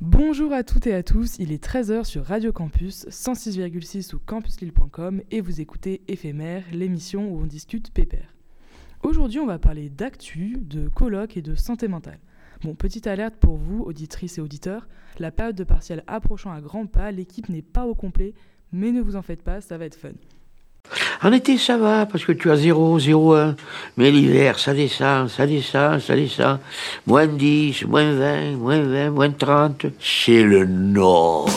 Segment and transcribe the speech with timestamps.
[0.00, 5.22] Bonjour à toutes et à tous, il est 13h sur Radio Campus 106,6 ou campuslille.com
[5.32, 8.32] et vous écoutez Éphémère, l'émission où on discute pépère.
[9.02, 12.20] Aujourd'hui, on va parler d'actu, de colloques et de santé mentale.
[12.62, 14.86] Bon, petite alerte pour vous, auditrices et auditeurs,
[15.18, 18.34] la période de partiel approchant à grands pas, l'équipe n'est pas au complet,
[18.70, 20.12] mais ne vous en faites pas, ça va être fun.
[21.22, 23.56] En été, ça va, parce que tu as 0, 0, 1.
[23.96, 26.58] Mais l'hiver, ça descend, ça descend, ça descend.
[27.06, 29.86] Moins 10, moins 20, moins 20, moins 30.
[30.00, 31.48] C'est le nord.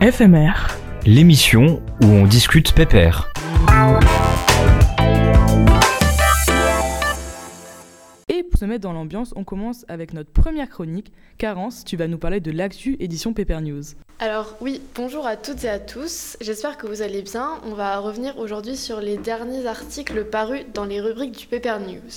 [0.00, 0.78] FMR.
[1.06, 3.30] L'émission où on discute pépère.
[8.60, 11.12] Se mettre dans l'ambiance, on commence avec notre première chronique.
[11.38, 13.82] Carence, tu vas nous parler de l'actu édition Paper News.
[14.18, 17.58] Alors oui, bonjour à toutes et à tous, j'espère que vous allez bien.
[17.64, 22.10] On va revenir aujourd'hui sur les derniers articles parus dans les rubriques du Paper News.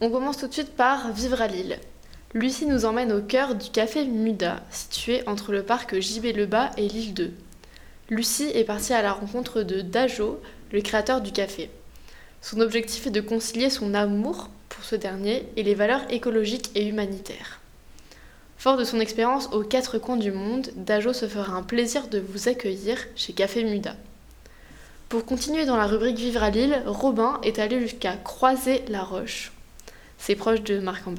[0.00, 1.78] On commence tout de suite par Vivre à Lille.
[2.32, 6.88] Lucie nous emmène au cœur du café Muda, situé entre le parc JB Lebas et
[6.88, 7.34] l'île 2.
[8.08, 10.40] Lucie est partie à la rencontre de Dajo,
[10.72, 11.68] le créateur du café.
[12.42, 16.86] Son objectif est de concilier son amour pour ce dernier et les valeurs écologiques et
[16.86, 17.60] humanitaires.
[18.58, 22.18] Fort de son expérience aux quatre coins du monde, Dajo se fera un plaisir de
[22.18, 23.96] vous accueillir chez Café Muda.
[25.08, 29.52] Pour continuer dans la rubrique Vivre à Lille, Robin est allé jusqu'à croiser la roche
[30.18, 31.14] c'est proche de Marc en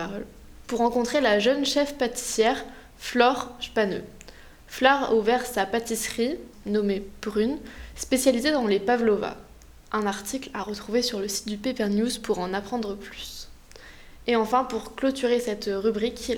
[0.68, 2.64] pour rencontrer la jeune chef pâtissière
[2.98, 4.04] Flore Spaneux.
[4.68, 7.58] Flore a ouvert sa pâtisserie, nommée Brune,
[7.96, 9.38] spécialisée dans les pavlova.
[10.06, 13.48] Article à retrouver sur le site du Paper News pour en apprendre plus.
[14.28, 16.34] Et enfin, pour clôturer cette rubrique,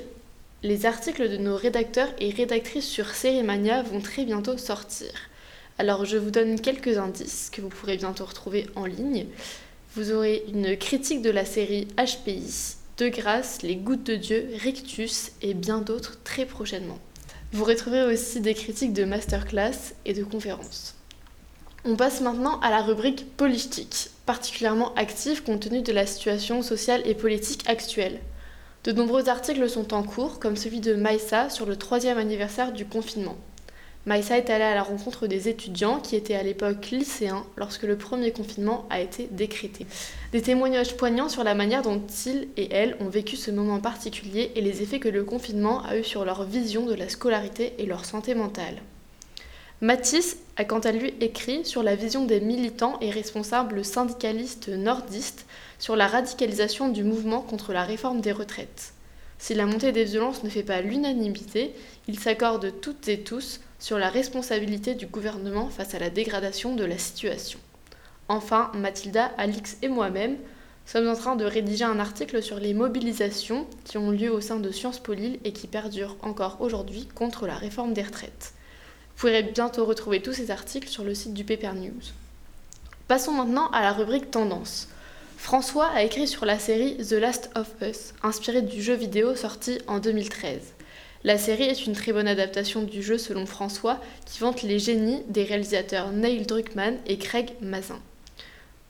[0.62, 5.10] les articles de nos rédacteurs et rédactrices sur Sérimania vont très bientôt sortir.
[5.78, 9.28] Alors je vous donne quelques indices que vous pourrez bientôt retrouver en ligne.
[9.96, 15.32] Vous aurez une critique de la série HPI, De grâce, Les gouttes de Dieu, Rictus
[15.42, 17.00] et bien d'autres très prochainement.
[17.54, 20.99] Vous retrouverez aussi des critiques de masterclass et de conférences.
[21.86, 27.02] On passe maintenant à la rubrique politique, particulièrement active compte tenu de la situation sociale
[27.06, 28.20] et politique actuelle.
[28.84, 32.86] De nombreux articles sont en cours, comme celui de Maïssa sur le troisième anniversaire du
[32.86, 33.38] confinement.
[34.06, 37.98] Maïssa est allée à la rencontre des étudiants qui étaient à l'époque lycéens lorsque le
[37.98, 39.86] premier confinement a été décrété.
[40.34, 44.52] Des témoignages poignants sur la manière dont ils et elles ont vécu ce moment particulier
[44.56, 47.86] et les effets que le confinement a eu sur leur vision de la scolarité et
[47.86, 48.82] leur santé mentale.
[49.82, 55.46] Matisse a quant à lui écrit sur la vision des militants et responsables syndicalistes nordistes
[55.80, 58.94] sur la radicalisation du mouvement contre la réforme des retraites.
[59.38, 61.74] Si la montée des violences ne fait pas l'unanimité,
[62.10, 66.84] ils s'accordent toutes et tous sur la responsabilité du gouvernement face à la dégradation de
[66.84, 67.60] la situation.
[68.28, 70.36] Enfin, Mathilda, Alix et moi-même
[70.86, 74.60] sommes en train de rédiger un article sur les mobilisations qui ont lieu au sein
[74.60, 78.54] de Sciences Po Lille et qui perdurent encore aujourd'hui contre la réforme des retraites.
[79.20, 82.14] Vous pourrez bientôt retrouver tous ces articles sur le site du Paper News.
[83.10, 84.88] Passons maintenant à la rubrique Tendance.
[85.36, 89.78] François a écrit sur la série The Last of Us, inspirée du jeu vidéo sorti
[89.88, 90.62] en 2013.
[91.26, 95.22] La série est une très bonne adaptation du jeu selon François, qui vante les génies
[95.28, 98.00] des réalisateurs Neil Druckmann et Craig Mazin.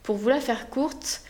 [0.04, 1.24] Pour vous la faire courte,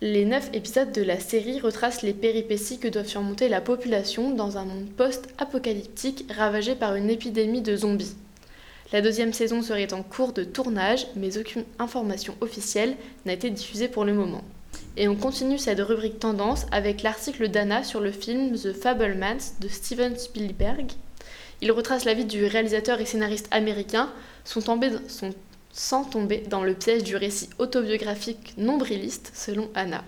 [0.00, 4.56] les neuf épisodes de la série retracent les péripéties que doit surmonter la population dans
[4.56, 8.14] un monde post-apocalyptique ravagé par une épidémie de zombies.
[8.92, 13.88] La deuxième saison serait en cours de tournage, mais aucune information officielle n'a été diffusée
[13.88, 14.44] pour le moment.
[14.96, 19.68] Et on continue cette rubrique tendance avec l'article d'Anna sur le film The Fablemans de
[19.68, 20.92] Steven Spielberg.
[21.62, 24.10] Il retrace la vie du réalisateur et scénariste américain
[24.44, 30.04] sans tomber dans le piège du récit autobiographique nombriliste selon Anna.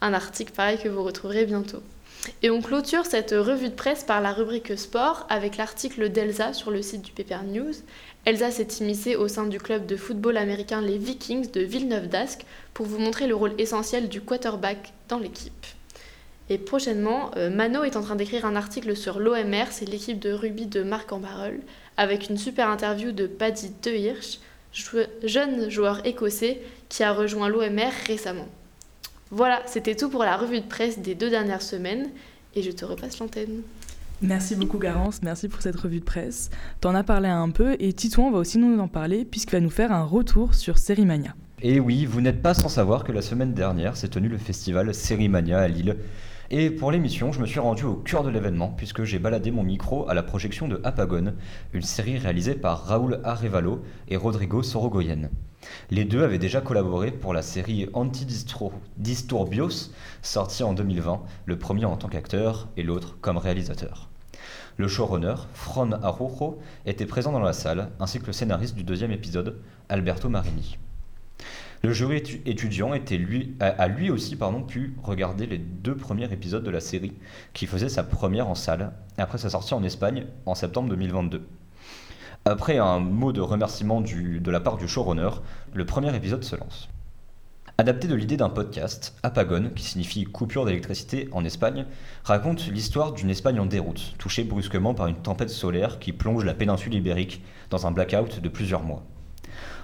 [0.00, 1.82] Un article pareil que vous retrouverez bientôt.
[2.42, 6.70] Et on clôture cette revue de presse par la rubrique sport avec l'article d'Elsa sur
[6.70, 7.72] le site du Paper News.
[8.24, 12.44] Elsa s'est immiscée au sein du club de football américain les Vikings de Villeneuve d'Ascq
[12.74, 15.66] pour vous montrer le rôle essentiel du quarterback dans l'équipe.
[16.50, 20.32] Et prochainement, euh, Mano est en train d'écrire un article sur l'OMR, c'est l'équipe de
[20.32, 21.60] rugby de Marc en Barreul,
[21.96, 24.38] avec une super interview de Paddy De Hirsch,
[25.22, 28.48] jeune joueur écossais qui a rejoint l'OMR récemment.
[29.30, 32.08] Voilà, c'était tout pour la revue de presse des deux dernières semaines,
[32.54, 33.62] et je te repasse l'antenne.
[34.20, 36.50] Merci beaucoup Garance, merci pour cette revue de presse.
[36.80, 39.70] T'en as parlé un peu et Titouan va aussi nous en parler puisqu'il va nous
[39.70, 41.36] faire un retour sur Sérimania.
[41.62, 44.92] Et oui, vous n'êtes pas sans savoir que la semaine dernière s'est tenu le festival
[44.92, 45.96] Sérimania à Lille.
[46.50, 49.62] Et pour l'émission, je me suis rendu au cœur de l'événement puisque j'ai baladé mon
[49.62, 51.34] micro à la projection de Apagone,
[51.72, 55.30] une série réalisée par Raoul Arevalo et Rodrigo Sorogoyen.
[55.90, 59.90] Les deux avaient déjà collaboré pour la série Antidisturbios,
[60.22, 64.08] sortie en 2020, le premier en tant qu'acteur et l'autre comme réalisateur.
[64.76, 69.10] Le showrunner, Fron Arrojo, était présent dans la salle, ainsi que le scénariste du deuxième
[69.10, 70.78] épisode, Alberto Marini.
[71.82, 77.14] Le jury étudiant a, lui aussi pu regarder les deux premiers épisodes de la série,
[77.52, 81.46] qui faisait sa première en salle, après sa sortie en Espagne en septembre 2022.
[82.48, 85.28] Après un mot de remerciement de la part du showrunner,
[85.74, 86.88] le premier épisode se lance.
[87.76, 91.84] Adapté de l'idée d'un podcast, Apagone, qui signifie coupure d'électricité en Espagne,
[92.24, 96.54] raconte l'histoire d'une Espagne en déroute, touchée brusquement par une tempête solaire qui plonge la
[96.54, 99.02] péninsule ibérique dans un blackout de plusieurs mois.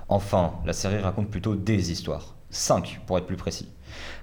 [0.09, 2.35] Enfin, la série raconte plutôt des histoires.
[2.49, 3.69] Cinq, pour être plus précis.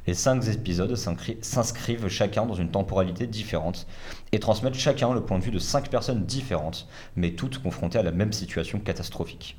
[0.08, 3.88] Les cinq épisodes s'inscrivent chacun dans une temporalité différente
[4.32, 8.04] et transmettent chacun le point de vue de cinq personnes différentes, mais toutes confrontées à
[8.04, 9.58] la même situation catastrophique.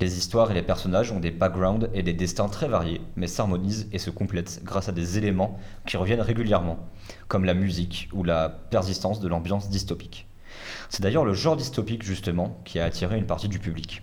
[0.00, 3.86] Les histoires et les personnages ont des backgrounds et des destins très variés, mais s'harmonisent
[3.92, 6.78] et se complètent grâce à des éléments qui reviennent régulièrement,
[7.28, 10.26] comme la musique ou la persistance de l'ambiance dystopique.
[10.88, 14.02] C'est d'ailleurs le genre dystopique justement qui a attiré une partie du public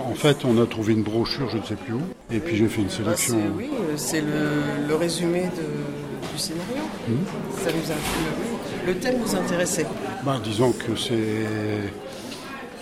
[0.00, 2.68] en fait, on a trouvé une brochure, je ne sais plus où, et puis j'ai
[2.68, 3.38] fait une bah, sélection.
[3.56, 5.44] oui, euh, c'est le, résumé
[6.32, 6.82] du scénario.
[7.08, 7.24] Hmm.
[7.64, 9.86] Ça nous le thème nous intéressait.
[10.24, 11.46] Bah, disons que c'est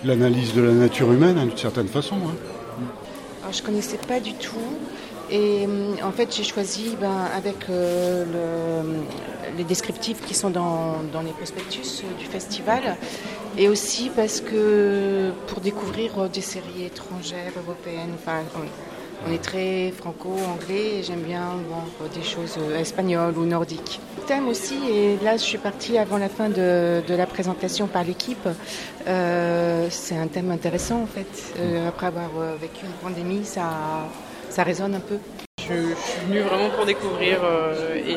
[0.05, 2.17] l'analyse de la nature humaine, hein, d'une certaine façon.
[2.17, 2.35] Hein.
[3.43, 4.57] Alors, je ne connaissais pas du tout.
[5.31, 8.25] Et hum, en fait, j'ai choisi ben, avec euh,
[9.57, 12.97] les descriptifs qui sont dans, les prospectus du festival.
[13.57, 18.43] Et aussi parce que pour découvrir euh, des séries étrangères, européennes, enfin,
[19.27, 24.01] on est très franco-anglais et j'aime bien voir des choses euh, espagnoles ou nordiques.
[24.17, 28.05] Le thème aussi, et là je suis partie avant la fin de, la présentation par
[28.05, 28.49] l'équipe,
[29.09, 31.55] euh, c'est un thème intéressant en fait.
[31.89, 32.31] après avoir
[32.61, 33.65] vécu une pandémie, ça,
[34.51, 35.17] ça résonne un peu.
[35.59, 37.39] Je, suis venue vraiment pour découvrir
[38.07, 38.17] et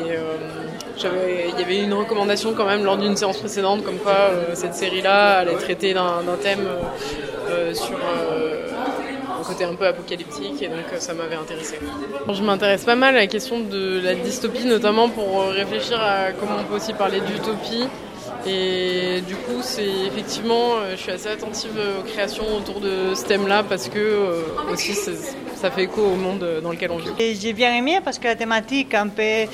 [1.54, 4.74] il y avait une recommandation quand même lors d'une séance précédente, comme quoi euh, cette
[4.74, 6.80] série-là allait traiter d'un thème euh,
[7.50, 11.78] euh, sur un côté un peu apocalyptique, et donc ça m'avait intéressé.
[12.32, 16.56] Je m'intéresse pas mal à la question de la dystopie, notamment pour réfléchir à comment
[16.60, 17.86] on peut aussi parler d'utopie.
[18.46, 23.62] Et du coup, c'est effectivement, je suis assez attentive aux créations autour de ce thème-là
[23.62, 27.34] parce que aussi ça fait écho au monde dans lequel on vit.
[27.40, 29.46] J'ai bien aimé parce que la thématique un peu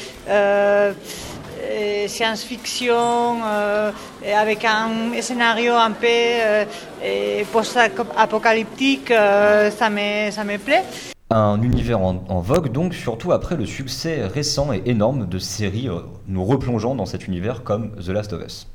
[1.71, 3.93] euh, science-fiction euh,
[4.37, 10.83] avec un scénario un peu euh, post-apocalyptique, ça, me, ça me plaît.
[11.31, 15.89] Un univers en, vogue donc, surtout après le succès récent et énorme de séries
[16.27, 18.67] nous replongeant dans cet univers comme The Last of Us.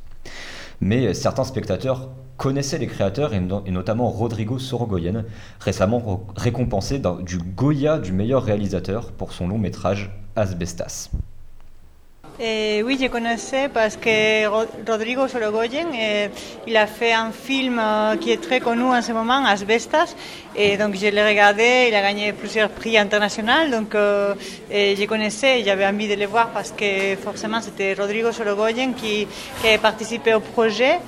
[0.81, 5.23] Mais certains spectateurs connaissaient les créateurs et, notamment Rodrigo Sorogoyen,
[5.59, 11.09] récemment récompensé du Goya du meilleur réalisateur pour son long métrage Asbestas.
[12.37, 14.45] Eh, oui, je connaissais parce que
[14.85, 16.29] Rodrigo Sorogoyen, eh,
[16.67, 20.13] il a fait un film euh, qui est très connu en ce moment, Asbestas,
[20.53, 24.35] et donc je l'ai regardé, il a gagné plusieurs prix internationaux, donc euh,
[24.69, 29.25] je connaissais, j'avais envie de le voir parce que forcément c'était Rodrigo Sorogoyen qui,
[29.61, 30.99] qui a participé au projet.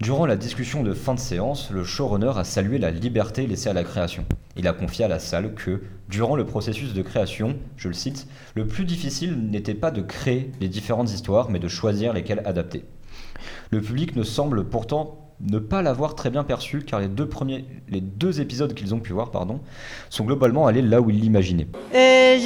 [0.00, 3.72] Durant la discussion de fin de séance, le showrunner a salué la liberté laissée à
[3.72, 4.26] la création.
[4.54, 8.26] Il a confié à la salle que, durant le processus de création, je le cite,
[8.54, 12.84] le plus difficile n'était pas de créer les différentes histoires, mais de choisir lesquelles adapter.
[13.70, 17.64] Le public ne semble pourtant ne pas l'avoir très bien perçu, car les deux, premiers,
[17.88, 19.60] les deux épisodes qu'ils ont pu voir pardon,
[20.10, 21.68] sont globalement allés là où ils l'imaginaient.
[21.94, 22.36] Euh,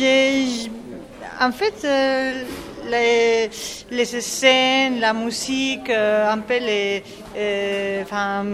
[1.40, 2.44] en fait, euh,
[2.90, 3.50] les,
[3.90, 7.02] les, scènes, la musique, euh, un peu les,
[7.36, 8.04] euh,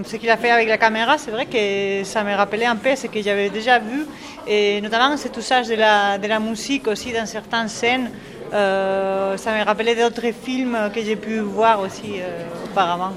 [0.05, 2.95] ce qu'il a fait avec la caméra, c'est vrai que ça me rappelait un peu
[2.95, 4.07] ce que j'avais déjà vu,
[4.47, 8.11] et notamment cet usage de la, de la musique aussi dans certaines scènes.
[8.53, 12.21] Euh, ça me rappelait d'autres films que j'ai pu voir aussi
[12.65, 13.13] auparavant.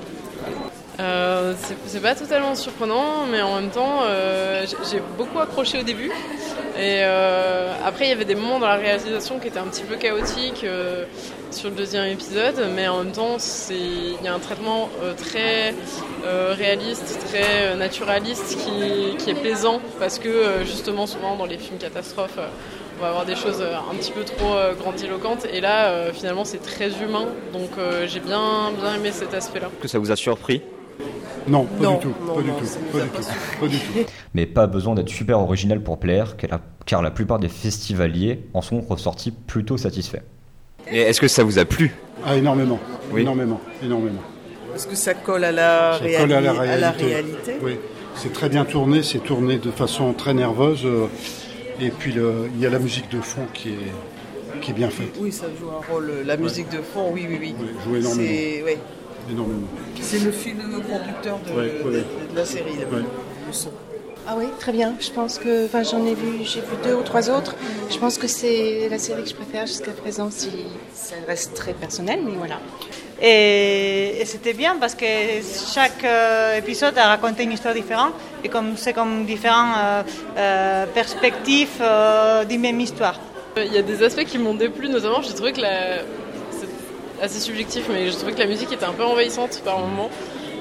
[1.00, 1.54] Euh,
[1.86, 6.12] c'est pas totalement surprenant, mais en même temps, euh, j'ai beaucoup accroché au début.
[6.78, 9.84] Et euh, après, il y avait des moments dans la réalisation qui étaient un petit
[9.84, 10.66] peu chaotiques
[11.52, 13.38] sur le deuxième épisode, mais en même temps,
[13.70, 15.74] il y a un traitement très
[16.52, 22.40] réaliste, très naturaliste qui, est plaisant parce que justement, souvent dans les films catastrophes,
[22.98, 25.48] on va avoir des choses un petit peu trop grandiloquentes.
[25.52, 27.28] Et là, finalement, c'est très humain.
[27.52, 27.72] Donc,
[28.06, 29.70] j'ai bien, bien aimé cet aspect-là.
[29.82, 30.62] Que ça vous a surpris?
[31.50, 32.10] Non, pas du tout.
[32.10, 32.98] pas, du tout,
[33.60, 34.12] pas, du tout.
[34.34, 36.36] Mais pas besoin d'être super original pour plaire,
[36.86, 40.22] car la plupart des festivaliers en sont ressortis plutôt satisfaits.
[40.92, 41.94] Et est-ce que ça vous a plu?
[42.26, 42.80] Ah, énormément.
[43.12, 43.22] Oui.
[43.22, 44.22] Énormément, énormément.
[44.76, 46.80] Est-ce que ça colle à la, Ça réali- colle à la à réalité.
[46.82, 47.54] la réalité?
[47.62, 47.76] Oui,
[48.16, 50.86] c'est très bien tourné, c'est tourné de façon très nerveuse.
[50.86, 51.08] euh,
[51.82, 54.90] Et puis le- il y a la musique de fond qui est, qui est bien
[54.90, 55.16] faite.
[55.20, 56.12] Oui, ça joue un rôle.
[56.26, 57.56] La musique de fond, oui, oui, oui.
[57.86, 58.22] joue énormément.
[58.30, 58.78] C'est ouais.
[59.30, 59.68] Énormément.
[60.02, 61.92] C'est le fil conducteur de, Ouais, ouais,
[62.32, 63.04] de- la série, le, Ouais.
[63.48, 63.70] le son.
[64.28, 64.94] Ah oui, très bien.
[65.00, 67.56] Je pense que, enfin, j'en ai vu, j'ai vu deux ou trois autres.
[67.90, 70.50] Je pense que c'est la série que je préfère jusqu'à présent, si
[70.94, 72.60] ça reste très personnel, mais voilà.
[73.22, 75.06] Et, et c'était bien parce que
[75.74, 80.04] chaque euh, épisode a raconté une histoire différente et comme c'est comme différentes euh,
[80.38, 83.20] euh, perspectives euh, d'une même histoire.
[83.58, 85.98] Il y a des aspects qui m'ont déplu, notamment j'ai trouvé que la...
[87.22, 90.10] assez subjectif, mais j'ai trouvé que la musique était un peu envahissante par moments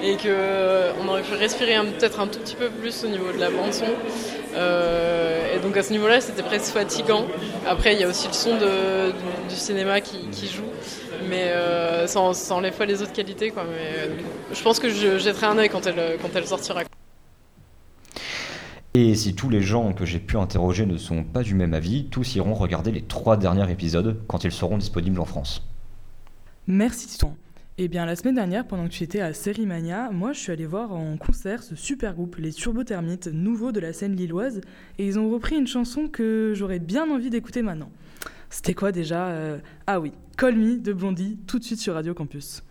[0.03, 3.51] et qu'on aurait pu respirer peut-être un tout petit peu plus au niveau de la
[3.51, 3.87] bande son.
[4.55, 7.27] Euh, et donc à ce niveau-là, c'était presque fatigant.
[7.67, 10.63] Après, il y a aussi le son du, cinéma qui, joue,
[11.29, 13.51] mais euh, sans, sans enlève pas les autres qualités.
[13.51, 13.65] Quoi.
[13.65, 14.09] Euh,
[14.53, 16.83] je pense que je jetterai un œil quand elle, quand elle sortira.
[18.95, 22.07] Et si tous les gens que j'ai pu interroger ne sont pas du même avis,
[22.07, 25.63] tous iront regarder les trois derniers épisodes quand ils seront disponibles en France.
[26.71, 27.35] Merci Titouan.
[27.79, 30.67] Eh bien, la semaine dernière, pendant que tu étais à Sérimania, moi je suis allée
[30.67, 34.61] voir en concert ce super groupe, les Turbothermites, nouveau de la scène lilloise,
[34.99, 37.91] et ils ont repris une chanson que j'aurais bien envie d'écouter maintenant.
[38.51, 42.13] C'était quoi déjà euh, Ah oui, Call Me de Blondie, tout de suite sur Radio
[42.13, 42.63] Campus.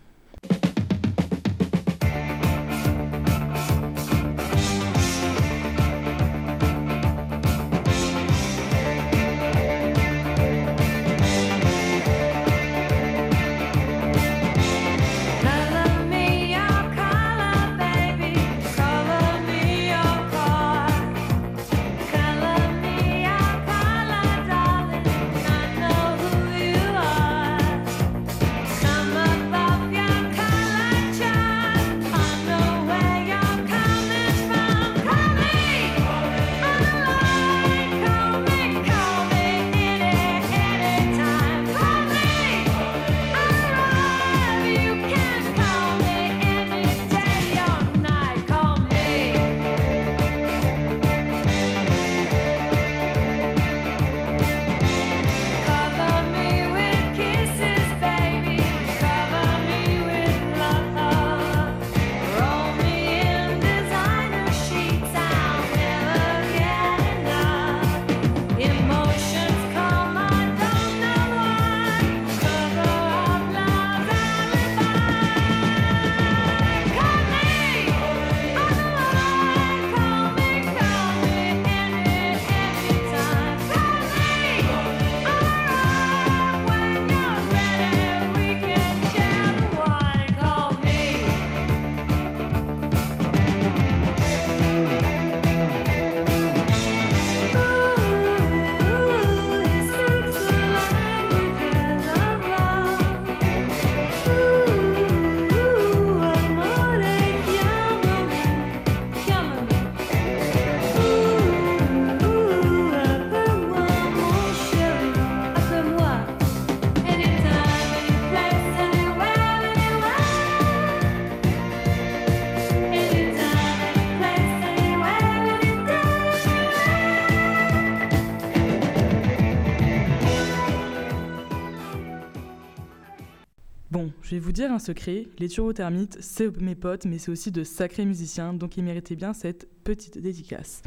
[134.65, 138.83] Un secret, les Turbothermites, c'est mes potes, mais c'est aussi de sacrés musiciens, donc ils
[138.83, 140.81] méritaient bien cette petite dédicace.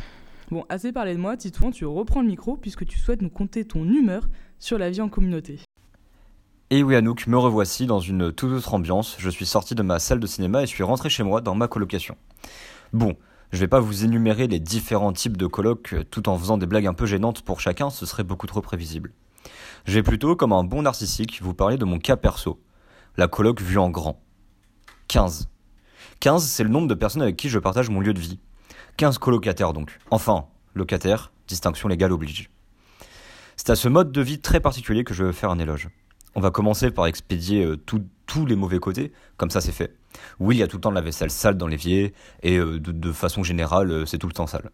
[0.51, 3.65] Bon, assez parlé de moi, Titouan, tu reprends le micro puisque tu souhaites nous conter
[3.65, 5.61] ton humeur sur la vie en communauté.
[6.71, 9.17] Et oui Anouk, me revoici dans une toute autre ambiance.
[9.19, 11.69] Je suis sorti de ma salle de cinéma et suis rentré chez moi dans ma
[11.69, 12.17] colocation.
[12.93, 13.17] Bon,
[13.53, 16.67] je vais pas vous énumérer les différents types de colocs euh, tout en faisant des
[16.67, 19.13] blagues un peu gênantes pour chacun, ce serait beaucoup trop prévisible.
[19.85, 22.61] Je vais plutôt, comme un bon narcissique, vous parler de mon cas perso.
[23.21, 24.19] La coloc vue en grand.
[25.09, 25.51] 15.
[26.21, 28.39] 15, c'est le nombre de personnes avec qui je partage mon lieu de vie.
[28.97, 29.99] 15 colocataires donc.
[30.11, 32.49] Enfin, locataire, distinction légale oblige.
[33.59, 35.91] C'est à ce mode de vie très particulier que je veux faire un éloge.
[36.35, 39.95] On va commencer par expédier euh, tous les mauvais côtés, comme ça c'est fait.
[40.39, 42.81] Oui, il y a tout le temps de la vaisselle sale dans l'évier, et euh,
[42.81, 44.71] de, de façon générale, euh, c'est tout le temps sale.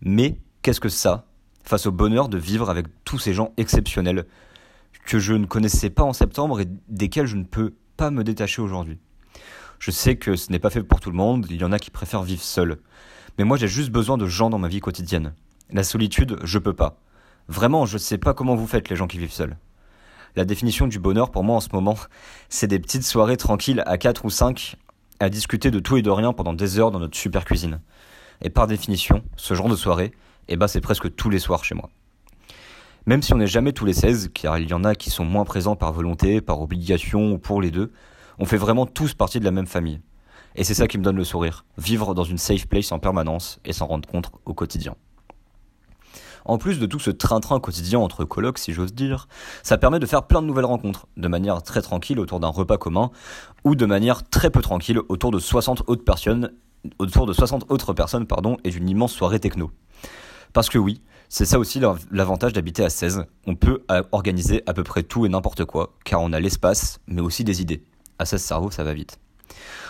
[0.00, 1.24] Mais qu'est-ce que ça,
[1.62, 4.26] face au bonheur de vivre avec tous ces gens exceptionnels
[5.04, 8.62] que je ne connaissais pas en septembre et desquels je ne peux pas me détacher
[8.62, 8.98] aujourd'hui
[9.78, 11.78] Je sais que ce n'est pas fait pour tout le monde, il y en a
[11.78, 12.78] qui préfèrent vivre seul.
[13.38, 15.34] Mais moi j'ai juste besoin de gens dans ma vie quotidienne.
[15.72, 16.98] La solitude, je peux pas.
[17.48, 19.56] Vraiment, je sais pas comment vous faites les gens qui vivent seuls.
[20.36, 21.96] La définition du bonheur pour moi en ce moment,
[22.48, 24.76] c'est des petites soirées tranquilles à 4 ou 5
[25.20, 27.80] à discuter de tout et de rien pendant des heures dans notre super cuisine.
[28.42, 30.12] Et par définition, ce genre de soirée,
[30.48, 31.90] eh ben c'est presque tous les soirs chez moi.
[33.06, 35.24] Même si on n'est jamais tous les 16, car il y en a qui sont
[35.24, 37.92] moins présents par volonté, par obligation ou pour les deux,
[38.38, 40.00] on fait vraiment tous partie de la même famille.
[40.56, 43.60] Et c'est ça qui me donne le sourire, vivre dans une safe place en permanence
[43.64, 44.96] et s'en rendre compte au quotidien.
[46.44, 49.28] En plus de tout ce train-train quotidien entre colocs, si j'ose dire,
[49.62, 52.78] ça permet de faire plein de nouvelles rencontres, de manière très tranquille autour d'un repas
[52.78, 53.10] commun,
[53.64, 56.52] ou de manière très peu tranquille autour de 60 autres personnes,
[56.98, 59.70] autour de 60 autres personnes, pardon, et d'une immense soirée techno.
[60.52, 63.24] Parce que oui, c'est ça aussi l'av- l'avantage d'habiter à 16.
[63.46, 66.98] On peut euh, organiser à peu près tout et n'importe quoi, car on a l'espace,
[67.06, 67.82] mais aussi des idées.
[68.18, 69.18] À 16 cerveaux, ça va vite.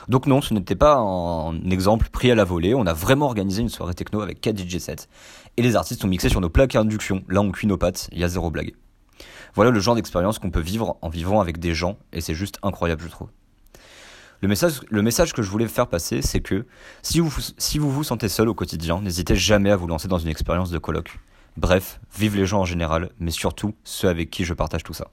[0.09, 3.62] Donc non, ce n'était pas un exemple pris à la volée, on a vraiment organisé
[3.62, 5.09] une soirée techno avec 4 DJ sets.
[5.56, 8.09] Et les artistes ont mixé sur nos plaques à induction, là on cuit nos pâtes,
[8.12, 8.75] il y a zéro blague.
[9.54, 12.59] Voilà le genre d'expérience qu'on peut vivre en vivant avec des gens, et c'est juste
[12.62, 13.28] incroyable je trouve.
[14.42, 16.66] Le message, le message que je voulais faire passer, c'est que
[17.02, 20.18] si vous, si vous vous sentez seul au quotidien, n'hésitez jamais à vous lancer dans
[20.18, 21.18] une expérience de colloque.
[21.57, 25.11] Bref, vive les gens en général, mais surtout ceux avec qui je partage tout ça.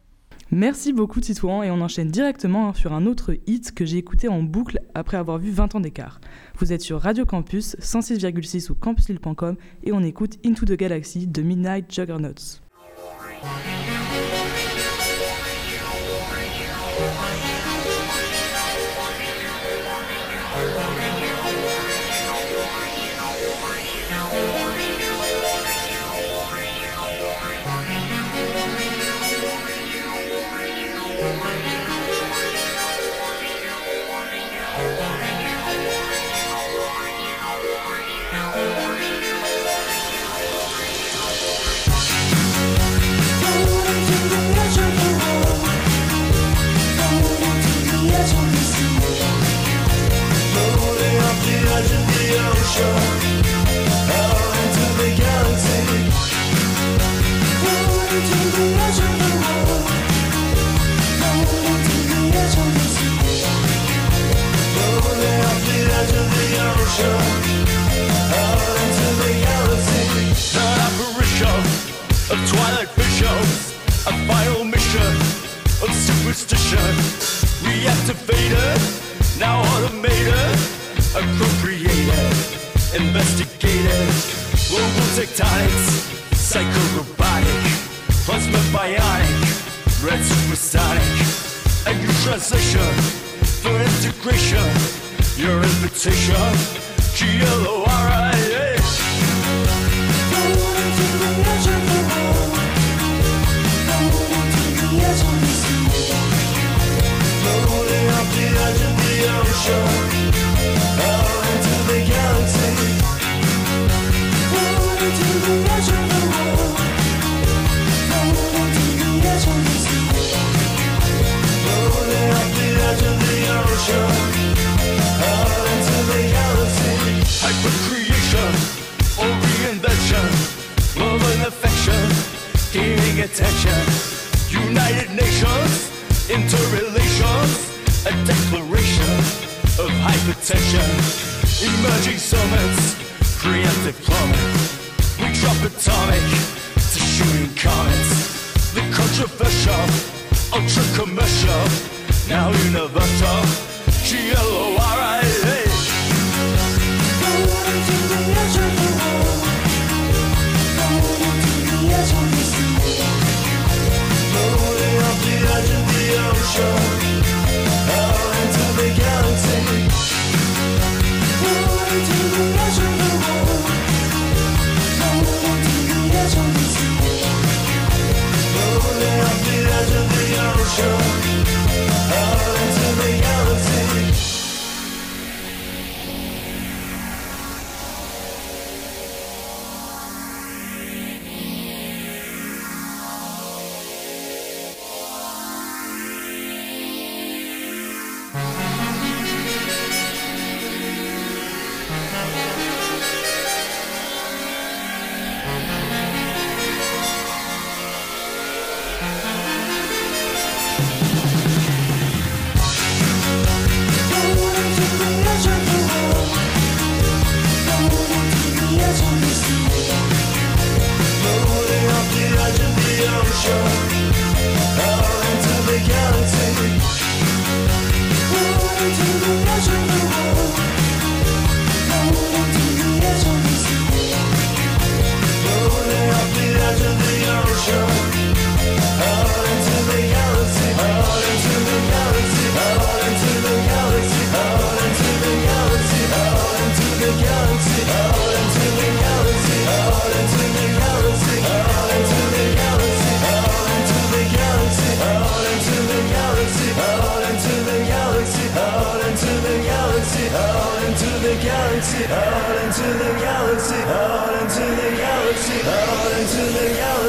[0.50, 4.44] Merci beaucoup Titouan et on enchaîne directement sur un autre hit que j'ai écouté en
[4.44, 6.22] boucle après avoir vu 20 ans d'écart.
[6.58, 11.42] Vous êtes sur Radio Campus 106,6 ou campuslille.com et on écoute Into the Galaxy de
[11.42, 12.62] Midnight Juggernauts.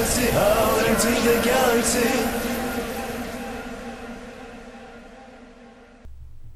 [0.09, 1.99] Galaxy, out into the galaxy.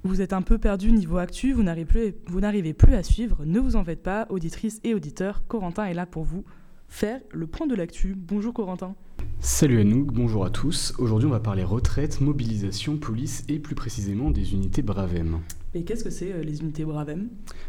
[0.05, 3.45] Vous êtes un peu perdu niveau actu, vous n'arrivez plus, vous n'arrivez plus à suivre.
[3.45, 5.47] Ne vous en faites pas, auditrices et auditeurs.
[5.47, 6.45] Corentin est là pour vous
[6.89, 8.15] faire le point de l'actu.
[8.17, 8.95] Bonjour Corentin.
[9.41, 10.95] Salut Anouk, bonjour à tous.
[10.99, 15.41] Aujourd'hui, on va parler retraite, mobilisation, police et plus précisément des unités Bravem.
[15.75, 17.29] Et qu'est-ce que c'est euh, les unités Bravem?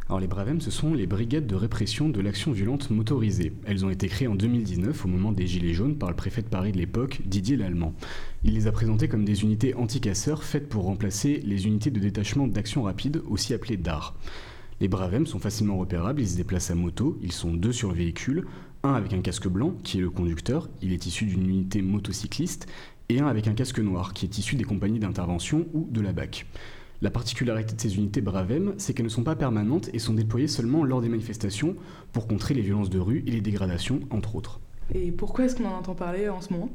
[0.09, 3.53] Alors les Bravem, ce sont les brigades de répression de l'action violente motorisée.
[3.65, 6.49] Elles ont été créées en 2019 au moment des Gilets jaunes par le préfet de
[6.49, 7.93] Paris de l'époque, Didier Lallemand.
[8.43, 12.45] Il les a présentées comme des unités anti-casseurs faites pour remplacer les unités de détachement
[12.45, 14.19] d'action rapide, aussi appelées DAR.
[14.81, 17.95] Les Bravem sont facilement repérables, ils se déplacent à moto, ils sont deux sur le
[17.95, 18.47] véhicule,
[18.83, 22.67] un avec un casque blanc, qui est le conducteur, il est issu d'une unité motocycliste,
[23.07, 26.11] et un avec un casque noir, qui est issu des compagnies d'intervention ou de la
[26.11, 26.45] BAC.
[27.03, 30.47] La particularité de ces unités Bravem, c'est qu'elles ne sont pas permanentes et sont déployées
[30.47, 31.75] seulement lors des manifestations
[32.13, 34.61] pour contrer les violences de rue et les dégradations, entre autres.
[34.95, 36.69] Et pourquoi est-ce qu'on en entend parler en ce moment?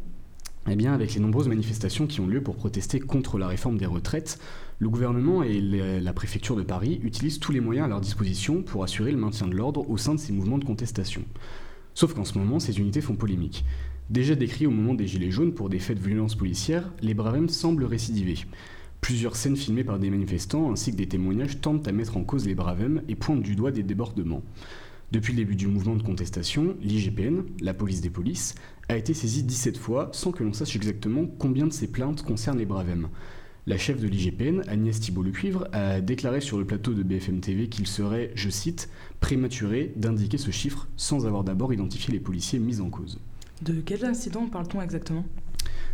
[0.71, 3.87] Eh bien, avec les nombreuses manifestations qui ont lieu pour protester contre la réforme des
[3.87, 4.39] retraites,
[4.81, 8.85] le gouvernement et la préfecture de Paris utilisent tous les moyens à leur disposition pour
[8.85, 11.23] assurer le maintien de l'ordre au sein de ces mouvements de contestation.
[11.95, 13.65] Sauf qu'en ce moment, ces unités font polémique.
[14.11, 17.49] Déjà décrits au moment des Gilets jaunes pour des faits de violence policière, les Bravem
[17.49, 18.37] semblent récidiver.
[19.01, 22.47] Plusieurs scènes filmées par des manifestants ainsi que des témoignages tentent à mettre en cause
[22.47, 24.43] les Bravem et pointent du doigt des débordements.
[25.11, 28.55] Depuis le début du mouvement de contestation, l'IGPN, la police des polices,
[28.91, 32.59] a été saisie 17 fois sans que l'on sache exactement combien de ces plaintes concernent
[32.59, 33.09] les Bravem.
[33.67, 37.87] La chef de l'IGPN, Agnès Thibault-Lecuivre, a déclaré sur le plateau de BFM TV qu'il
[37.87, 38.89] serait, je cite,
[39.21, 43.19] prématuré d'indiquer ce chiffre sans avoir d'abord identifié les policiers mis en cause.
[43.63, 45.25] De quels incidents parle-t-on exactement?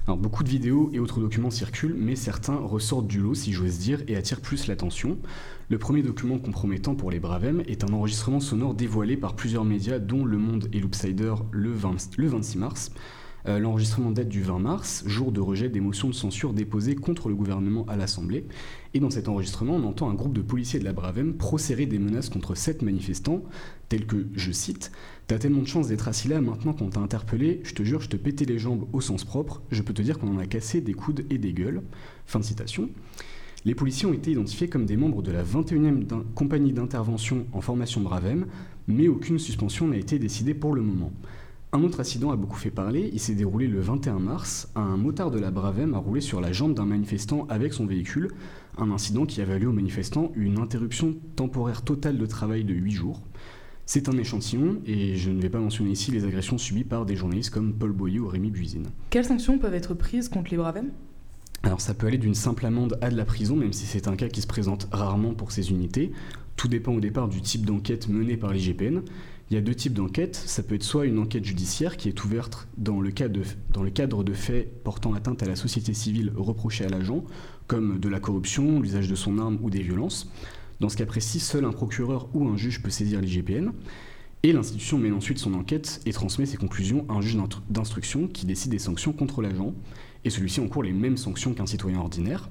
[0.06, 4.02] Beaucoup de vidéos et autres documents circulent, mais certains ressortent du lot, si j'ose dire,
[4.06, 5.16] et attirent plus l'attention.
[5.70, 9.98] Le premier document compromettant pour les Bravem est un enregistrement sonore dévoilé par plusieurs médias,
[9.98, 12.90] dont Le Monde et l'Oopsider le, 20 le 26 mars.
[13.46, 17.28] Euh, L'enregistrement date du 20 mars, jour de rejet des motions de censure déposées contre
[17.28, 18.46] le gouvernement à l'Assemblée.
[18.94, 21.98] Et dans cet enregistrement, on entend un groupe de policiers de la Bravem procérer des
[21.98, 23.42] menaces contre sept manifestants,
[23.88, 24.92] tels que, je cite,
[25.26, 28.08] T'as tellement de chance d'être assis là maintenant qu'on t'a interpellé, je te jure, je
[28.10, 30.80] te pétais les jambes au sens propre, je peux te dire qu'on en a cassé
[30.82, 31.82] des coudes et des gueules.
[32.26, 32.88] Fin de citation.
[33.66, 37.62] Les policiers ont été identifiés comme des membres de la 21e d'in- compagnie d'intervention en
[37.62, 38.46] formation Bravem,
[38.86, 41.12] mais aucune suspension n'a été décidée pour le moment.
[41.74, 44.68] Un autre incident a beaucoup fait parler, il s'est déroulé le 21 mars.
[44.76, 48.30] Un motard de la Bravem a roulé sur la jambe d'un manifestant avec son véhicule,
[48.78, 52.92] un incident qui a valu aux manifestants une interruption temporaire totale de travail de 8
[52.92, 53.22] jours.
[53.86, 57.16] C'est un échantillon, et je ne vais pas mentionner ici les agressions subies par des
[57.16, 58.86] journalistes comme Paul Boyer ou Rémi Buisine.
[59.10, 60.92] Quelles sanctions peuvent être prises contre les Bravem?
[61.64, 64.14] Alors ça peut aller d'une simple amende à de la prison, même si c'est un
[64.14, 66.12] cas qui se présente rarement pour ces unités.
[66.54, 69.00] Tout dépend au départ du type d'enquête menée par l'IGPN.
[69.54, 70.34] Il y a deux types d'enquêtes.
[70.34, 73.12] Ça peut être soit une enquête judiciaire qui est ouverte dans le,
[73.70, 77.22] dans le cadre de faits portant atteinte à la société civile reprochée à l'agent,
[77.68, 80.28] comme de la corruption, l'usage de son arme ou des violences.
[80.80, 83.70] Dans ce cas précis, seul un procureur ou un juge peut saisir l'IGPN.
[84.42, 87.38] Et l'institution mène ensuite son enquête et transmet ses conclusions à un juge
[87.70, 89.72] d'instruction qui décide des sanctions contre l'agent.
[90.24, 92.50] Et celui-ci encourt les mêmes sanctions qu'un citoyen ordinaire.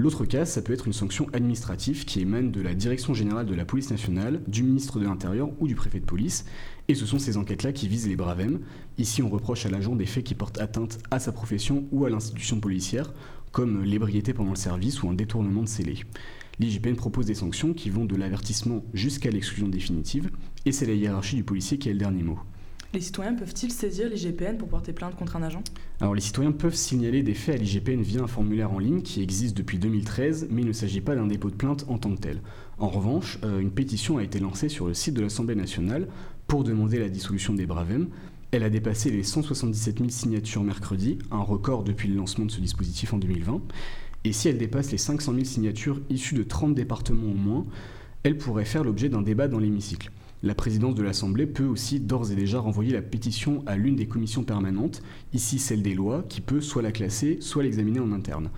[0.00, 3.54] L'autre cas, ça peut être une sanction administrative qui émane de la Direction générale de
[3.56, 6.44] la police nationale, du ministre de l'Intérieur ou du préfet de police.
[6.86, 8.60] Et ce sont ces enquêtes-là qui visent les Bravem.
[8.96, 12.10] Ici, on reproche à l'agent des faits qui portent atteinte à sa profession ou à
[12.10, 13.12] l'institution policière,
[13.50, 15.96] comme l'ébriété pendant le service ou un détournement de scellé.
[16.60, 20.30] L'IGPN propose des sanctions qui vont de l'avertissement jusqu'à l'exclusion définitive,
[20.64, 22.38] et c'est la hiérarchie du policier qui a le dernier mot.
[22.94, 25.62] Les citoyens peuvent-ils saisir l'IGPN pour porter plainte contre un agent?
[26.00, 29.22] Alors les citoyens peuvent signaler des faits à l'IGPN via un formulaire en ligne qui
[29.22, 32.20] existe depuis 2013, mais il ne s'agit pas d'un dépôt de plainte en tant que
[32.20, 32.40] tel.
[32.78, 36.08] En revanche, euh, une pétition a été lancée sur le site de l'Assemblée nationale
[36.46, 38.08] pour demander la dissolution des Bravem.
[38.52, 42.60] Elle a dépassé les 177 000 signatures mercredi, un record depuis le lancement de ce
[42.60, 43.60] dispositif en 2020.
[44.24, 47.66] Et si elle dépasse les 500 000 signatures issues de 30 départements au moins,
[48.22, 50.10] elle pourrait faire l'objet d'un débat dans l'hémicycle.
[50.42, 54.06] La présidence de l'Assemblée peut aussi d'ores et déjà renvoyer la pétition à l'une des
[54.06, 58.50] commissions permanentes, ici celle des lois, qui peut soit la classer, soit l'examiner en interne.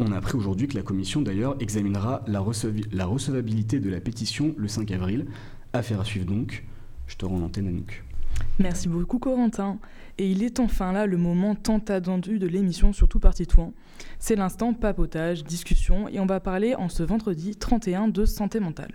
[0.00, 4.68] On a appris aujourd'hui que la commission d'ailleurs examinera la, recevabilité de la pétition le
[4.68, 5.26] 5 avril.
[5.74, 6.64] Affaire à suivre donc.
[7.06, 8.04] Je te rends l'antenne à Nouk.
[8.58, 9.78] Merci beaucoup Corentin.
[10.16, 13.74] Et il est enfin là le moment tant attendu de l'émission Surtout Parti Touan.
[14.18, 18.92] C'est l'instant papotage, discussion, et on va parler en ce vendredi 31 de santé mentale.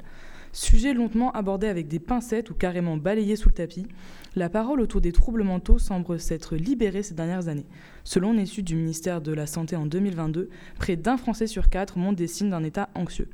[0.55, 3.87] Sujet longtemps abordé avec des pincettes ou carrément balayé sous le tapis,
[4.35, 7.65] la parole autour des troubles mentaux semble s'être libérée ces dernières années.
[8.03, 11.97] Selon une étude du ministère de la Santé en 2022, près d'un Français sur quatre
[11.97, 13.31] montre des signes d'un état anxieux.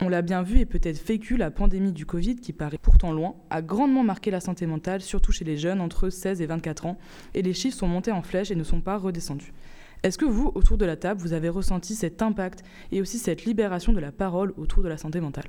[0.00, 3.34] On l'a bien vu et peut-être vécu, la pandémie du Covid, qui paraît pourtant loin,
[3.50, 6.98] a grandement marqué la santé mentale, surtout chez les jeunes entre 16 et 24 ans,
[7.34, 9.52] et les chiffres sont montés en flèche et ne sont pas redescendus.
[10.02, 13.44] Est-ce que vous, autour de la table, vous avez ressenti cet impact et aussi cette
[13.46, 15.48] libération de la parole autour de la santé mentale?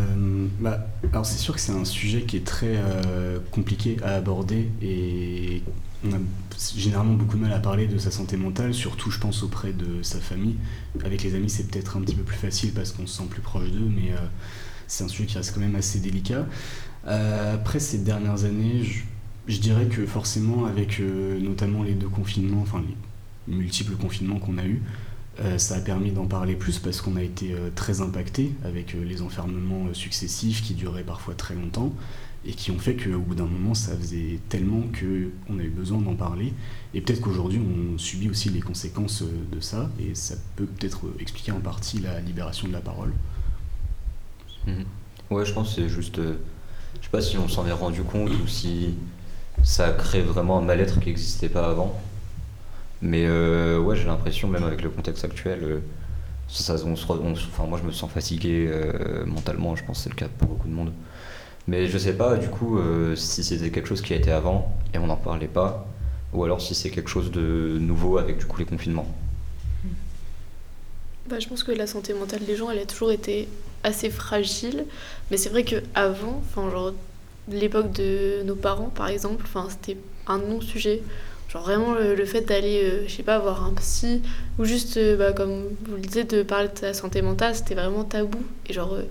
[0.00, 4.14] Euh, bah, alors c'est sûr que c'est un sujet qui est très euh, compliqué à
[4.14, 5.62] aborder et
[6.04, 6.18] on a
[6.74, 10.02] généralement beaucoup de mal à parler de sa santé mentale, surtout je pense auprès de
[10.02, 10.56] sa famille.
[11.04, 13.42] Avec les amis c'est peut-être un petit peu plus facile parce qu'on se sent plus
[13.42, 14.20] proche d'eux, mais euh,
[14.86, 16.46] c'est un sujet qui reste quand même assez délicat.
[17.06, 19.00] Après ces dernières années, je,
[19.46, 22.94] je dirais que forcément avec notamment les deux confinements, enfin les
[23.50, 24.82] multiples confinements qu'on a eus,
[25.42, 28.94] euh, ça a permis d'en parler plus parce qu'on a été euh, très impacté avec
[28.94, 31.94] euh, les enfermements successifs qui duraient parfois très longtemps
[32.44, 36.00] et qui ont fait qu'au bout d'un moment ça faisait tellement qu'on a eu besoin
[36.00, 36.52] d'en parler
[36.94, 41.52] et peut-être qu'aujourd'hui on subit aussi les conséquences de ça et ça peut peut-être expliquer
[41.52, 43.12] en partie la libération de la parole.
[44.66, 44.84] Mhm.
[45.30, 46.16] Ouais, je pense que c'est juste.
[46.16, 48.94] je sais pas si on s'en est rendu compte ou si
[49.62, 52.00] ça crée vraiment un mal-être qui n'existait pas avant.
[53.02, 55.78] Mais euh, ouais, j'ai l'impression, même avec le contexte actuel, euh,
[56.48, 60.10] ça, se on enfin, moi je me sens fatigué euh, mentalement, je pense que c'est
[60.10, 60.92] le cas pour beaucoup de monde.
[61.68, 62.80] Mais je sais pas du coup
[63.14, 65.86] si c'était quelque chose qui a été avant et on n'en parlait pas,
[66.32, 69.06] ou alors si c'est quelque chose de nouveau avec du coup les confinements.
[71.28, 73.46] Bah, je pense que la santé mentale des gens, elle a toujours été
[73.84, 74.84] assez fragile.
[75.30, 76.92] Mais c'est vrai qu'avant, enfin, genre,
[77.48, 81.02] l'époque de nos parents, par exemple, c'était un non-sujet.
[81.50, 84.22] Genre vraiment le, fait d'aller, euh, je sais pas, voir un psy,
[84.58, 87.74] ou juste, euh, bah, comme vous le disiez, de parler de ta santé mentale, c'était
[87.74, 88.38] vraiment tabou.
[88.68, 89.02] Et genre, euh,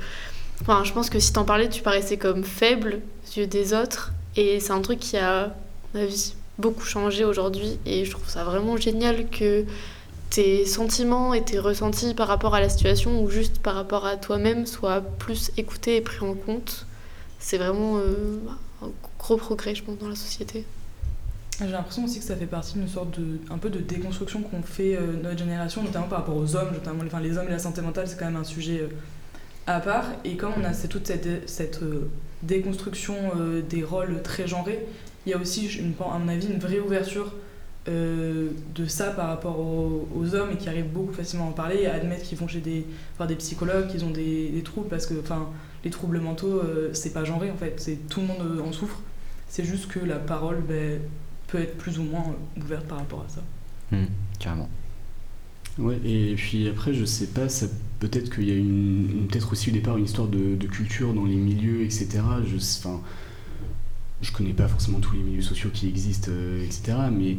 [0.62, 4.14] enfin, je pense que si t'en parlais, tu paraissais comme faible aux yeux des autres.
[4.38, 5.52] Et c'est un truc qui a, à
[5.94, 7.78] mon avis, beaucoup changé aujourd'hui.
[7.86, 9.66] Et je trouve ça vraiment génial que
[10.30, 14.16] tes sentiments et tes ressentis par rapport à la situation ou juste par rapport à
[14.16, 16.86] toi-même soient plus écoutés et pris en compte.
[17.40, 20.64] C'est vraiment un gros progrès, je pense, dans la société.
[21.62, 24.62] J'ai l'impression aussi que ça fait partie d'une sorte de, un peu de déconstruction qu'on
[24.62, 27.60] fait euh, notre génération, notamment par rapport aux hommes, notamment enfin, les hommes et la
[27.60, 28.88] santé mentale, c'est quand même un sujet euh,
[29.68, 30.06] à part.
[30.24, 32.10] Et comme on a toute cette, cette euh,
[32.44, 34.86] déconstruction euh, des rôles très genrés,
[35.26, 37.34] il y a aussi, une, à mon avis, une vraie ouverture
[37.88, 41.88] de ça par rapport aux, hommes et qui arrivent beaucoup facilement à en parler et
[41.88, 42.86] à admettre qu'ils vont chez des,
[43.18, 45.50] voir des psychologues, qu'ils ont des, troubles, parce que enfin,
[45.84, 46.62] les troubles mentaux,
[46.94, 49.00] c'est pas genré en fait, tout le monde en souffre.
[49.48, 51.00] C'est juste que la parole ben,
[51.52, 53.42] peut être plus ou moins euh, ouverte par rapport à ça.
[53.92, 54.06] Hmm,
[54.40, 54.70] carrément.
[55.78, 57.68] Ouais, et puis après, je sais pas, ça
[58.00, 61.26] peut-être qu'il y a une, peut-être aussi au départ une histoire de, de culture dans
[61.26, 62.22] les milieux, etc.
[62.46, 63.02] Je, enfin,
[64.22, 66.98] je connais pas forcément tous les milieux sociaux qui existent, euh, etc.
[67.12, 67.38] Mais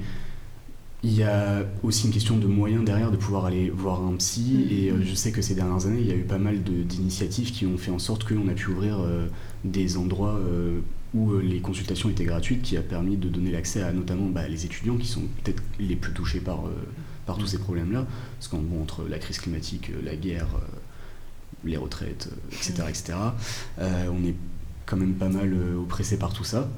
[1.02, 4.66] il y a aussi une question de moyens derrière de pouvoir aller voir un psy.
[4.70, 7.52] Et euh, je sais que ces dernières années, il y a eu pas mal d'initiatives
[7.52, 9.26] qui ont fait en sorte qu'on a pu ouvrir euh,
[9.64, 10.80] des endroits euh,
[11.14, 14.46] où euh, les consultations étaient gratuites, qui a permis de donner l'accès à notamment bah,
[14.48, 16.70] les étudiants qui sont peut-être les plus touchés par, euh,
[17.26, 18.06] par tous ces problèmes-là.
[18.38, 20.76] Parce qu'en bon, entre la crise climatique, euh, la guerre, euh,
[21.64, 23.12] les retraites, etc., etc.,
[23.80, 24.34] euh, on est
[24.86, 26.68] quand même pas mal oppressé par tout ça.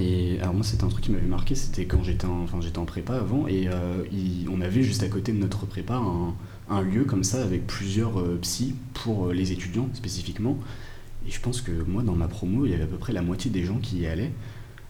[0.00, 2.78] Et alors moi, c'était un truc qui m'avait marqué, c'était quand j'étais en, enfin, j'étais
[2.78, 3.68] en prépa avant, et
[4.12, 6.34] il- on avait juste à côté de notre prépa un,
[6.70, 10.56] un lieu comme ça avec plusieurs psys pour les étudiants spécifiquement.
[11.28, 13.20] Et je pense que moi, dans ma promo, il y avait à peu près la
[13.20, 14.32] moitié des gens qui y allaient.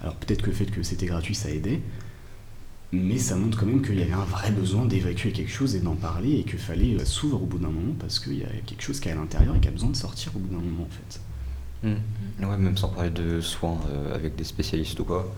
[0.00, 1.80] Alors peut-être que le fait que c'était gratuit, ça aidait,
[2.92, 5.80] mais ça montre quand même qu'il y avait un vrai besoin d'évacuer quelque chose et
[5.80, 8.48] d'en parler, et qu'il fallait euh, s'ouvrir au bout d'un moment, parce qu'il y a
[8.64, 10.62] quelque chose qui est à l'intérieur et qui a besoin de sortir au bout d'un
[10.62, 11.20] moment en fait.
[11.88, 12.48] Hmm.
[12.48, 15.34] Ouais, même sans parler de soins euh, avec des spécialistes ou quoi.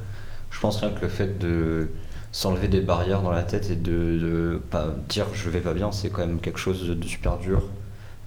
[0.51, 1.89] Je pense rien que le fait de
[2.33, 5.93] s'enlever des barrières dans la tête et de, de pas dire je vais pas bien,
[5.93, 7.63] c'est quand même quelque chose de super dur.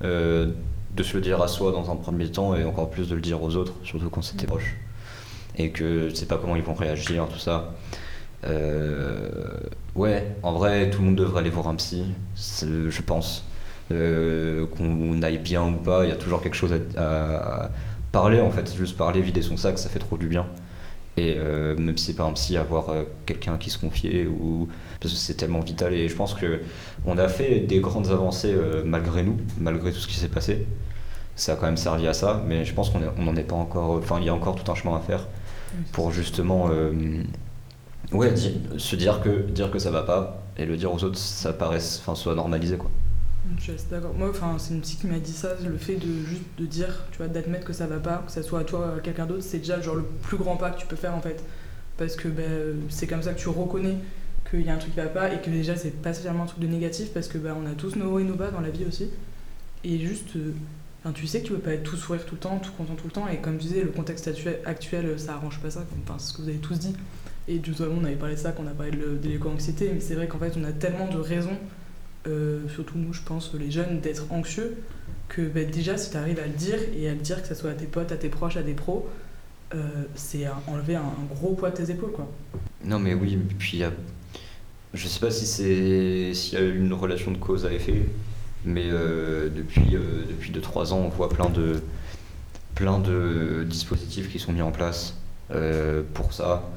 [0.03, 0.51] Euh,
[0.95, 3.21] de se le dire à soi dans un premier temps et encore plus de le
[3.21, 4.75] dire aux autres, surtout quand c'était proche.
[5.57, 7.73] Et que je sais pas comment ils vont réagir, tout ça.
[8.45, 9.29] Euh,
[9.95, 13.45] ouais, en vrai, tout le monde devrait aller voir un psy, je pense.
[13.91, 17.69] Euh, qu'on aille bien ou pas, il y a toujours quelque chose à
[18.11, 20.45] parler en fait, juste parler, vider son sac, ça fait trop du bien.
[21.15, 24.67] Et euh, même si c'est pas un psy, avoir euh, quelqu'un qui se confier, ou...
[24.99, 25.93] parce que c'est tellement vital.
[25.93, 26.61] Et je pense que
[27.05, 30.65] on a fait des grandes avancées euh, malgré nous, malgré tout ce qui s'est passé.
[31.35, 33.91] Ça a quand même servi à ça, mais je pense qu'on n'en est pas encore.
[33.97, 35.27] Enfin, il y a encore tout un chemin à faire
[35.91, 36.69] pour justement.
[36.71, 37.23] euh,
[38.11, 41.17] ouais, di- se dire que, dire que ça va pas et le dire aux autres,
[41.17, 42.91] ça paraisse, enfin, soit normalisé quoi.
[43.91, 44.13] D'accord.
[44.13, 47.03] Moi, enfin, c'est une psy qui m'a dit ça, le fait de juste de dire,
[47.11, 49.25] tu vois, d'admettre que ça va pas, que ça soit à toi ou à quelqu'un
[49.25, 51.43] d'autre, c'est déjà genre le plus grand pas que tu peux faire en fait.
[51.97, 53.97] Parce que ben, c'est comme ça que tu reconnais
[54.49, 56.47] qu'il y a un truc qui va pas et que déjà c'est pas spécialement un
[56.47, 58.61] truc de négatif parce que ben, on a tous nos hauts et nos bas dans
[58.61, 59.09] la vie aussi.
[59.83, 60.53] Et juste euh,
[61.11, 63.07] tu sais que tu peux pas être tout sourire tout le temps, tout content tout
[63.07, 64.29] le temps, et comme tu disais, le contexte
[64.65, 66.95] actuel, ça arrange pas ça, enfin, c'est ce que vous avez tous dit.
[67.49, 70.27] Et justement, on avait parlé de ça, qu'on a parlé de, l'éco-anxiété, mais c'est vrai
[70.27, 71.57] qu'en fait, on a tellement de raisons,
[72.25, 74.77] surtout nous, je pense, les jeunes, d'être anxieux,
[75.29, 77.55] que bah, déjà, si tu arrives à le dire, et à le dire, que ce
[77.55, 79.09] soit à tes potes, à tes proches, à des pros,
[79.73, 79.79] euh,
[80.15, 82.29] c'est enlever un, gros poids de tes épaules, quoi.
[82.85, 83.91] Non, mais oui, puis y a-
[84.93, 88.05] je sais pas si c'est s'il y a une relation de cause à effet,
[88.65, 91.81] mais euh, depuis euh, depuis 2-3 ans, on voit plein de
[92.75, 95.15] plein de dispositifs qui sont mis en place
[95.51, 96.69] euh, pour ça.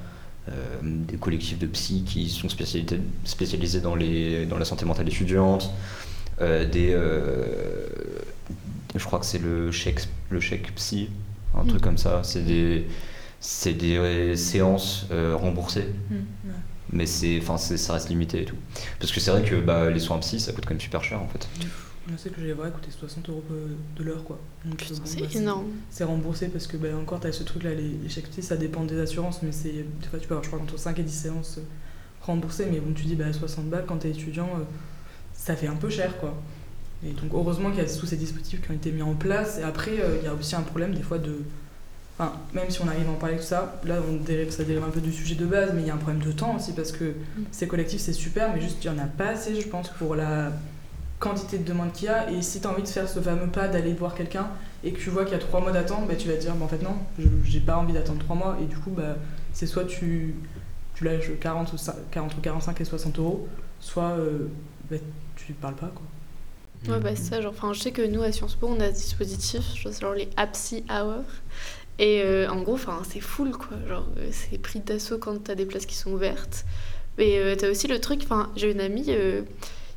[0.48, 5.72] Euh, des collectifs de psy qui sont spécialisés, dans, les, dans la santé mentale étudiante,
[6.40, 7.88] euh, des, euh,
[8.94, 11.10] je crois que c'est le chèque, le chèque psy,
[11.56, 12.20] un truc comme ça.
[12.22, 12.86] C'est des,
[13.40, 15.88] c'est des séances remboursées,
[16.92, 18.56] mais c'est, enfin, ça reste limité et tout.
[19.00, 21.20] Parce que c'est vrai que bah, les soins psy, ça coûte quand même super cher
[21.20, 21.48] en fait.
[22.10, 23.42] Je sais que les vois coûter 60 euros
[23.96, 24.38] de l'heure, quoi.
[24.64, 25.66] Donc, bon, c'est bah, énorme.
[25.90, 29.00] C'est remboursé parce que, bah, encore, t'as ce truc-là, les, les chèques ça dépend des
[29.00, 29.72] assurances, mais c'est.
[29.72, 31.62] Des fois, tu peux avoir, je crois, entre 5 et 10 séances euh,
[32.22, 34.62] remboursées, mais bon, tu dis, bah, 60 balles quand t'es étudiant, euh,
[35.34, 36.34] ça fait un peu cher, quoi.
[37.04, 39.58] Et donc, heureusement qu'il y a tous ces dispositifs qui ont été mis en place.
[39.58, 41.40] Et après, euh, il y a aussi un problème, des fois, de.
[42.18, 44.84] Enfin, même si on arrive à en parler tout ça, là, on dérive, ça dérive
[44.84, 46.72] un peu du sujet de base, mais il y a un problème de temps aussi
[46.72, 47.12] parce que
[47.50, 50.14] ces collectifs, c'est super, mais juste, il n'y en a pas assez, je pense, pour
[50.14, 50.50] la
[51.18, 52.30] quantité de demandes qu'il y a.
[52.30, 54.48] Et si tu as envie de faire ce fameux pas d'aller voir quelqu'un
[54.84, 56.54] et que tu vois qu'il y a trois mois d'attente, bah, tu vas te dire,
[56.54, 56.96] bah, en fait, non,
[57.44, 58.56] j'ai pas envie d'attendre trois mois.
[58.62, 59.16] Et du coup, bah,
[59.52, 60.34] c'est soit tu,
[60.94, 63.48] tu lâches 40 ou, 5 40 ou 45 et 60 euros,
[63.80, 64.48] soit euh,
[64.90, 64.96] bah,
[65.36, 66.94] tu parles pas, quoi.
[66.94, 67.40] Ouais, bah, c'est ça.
[67.40, 69.62] Genre, je sais que nous, à Sciences Po, on a ce dispositif,
[70.00, 71.24] genre les Happy Hour.
[71.98, 73.76] Et euh, en gros, c'est full, quoi.
[73.88, 76.64] Genre, euh, c'est pris d'assaut quand t'as des places qui sont ouvertes.
[77.18, 78.22] Mais euh, t'as aussi le truc,
[78.56, 79.42] j'ai une amie euh,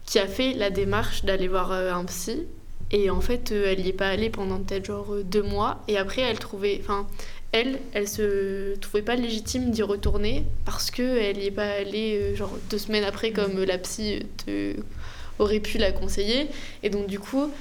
[0.10, 2.48] qui a fait la démarche d'aller voir euh, un psy.
[2.91, 5.84] Et en fait, euh, elle y est pas allée pendant peut-être genre euh, deux mois.
[5.88, 7.08] Et après, elle trouvait, enfin,
[7.52, 12.36] elle, elle se trouvait pas légitime d'y retourner parce que elle y est pas allée
[12.36, 14.74] genre deux semaines après comme la psy te
[15.38, 16.48] aurait pu la conseiller.
[16.84, 17.52] Et donc du coup,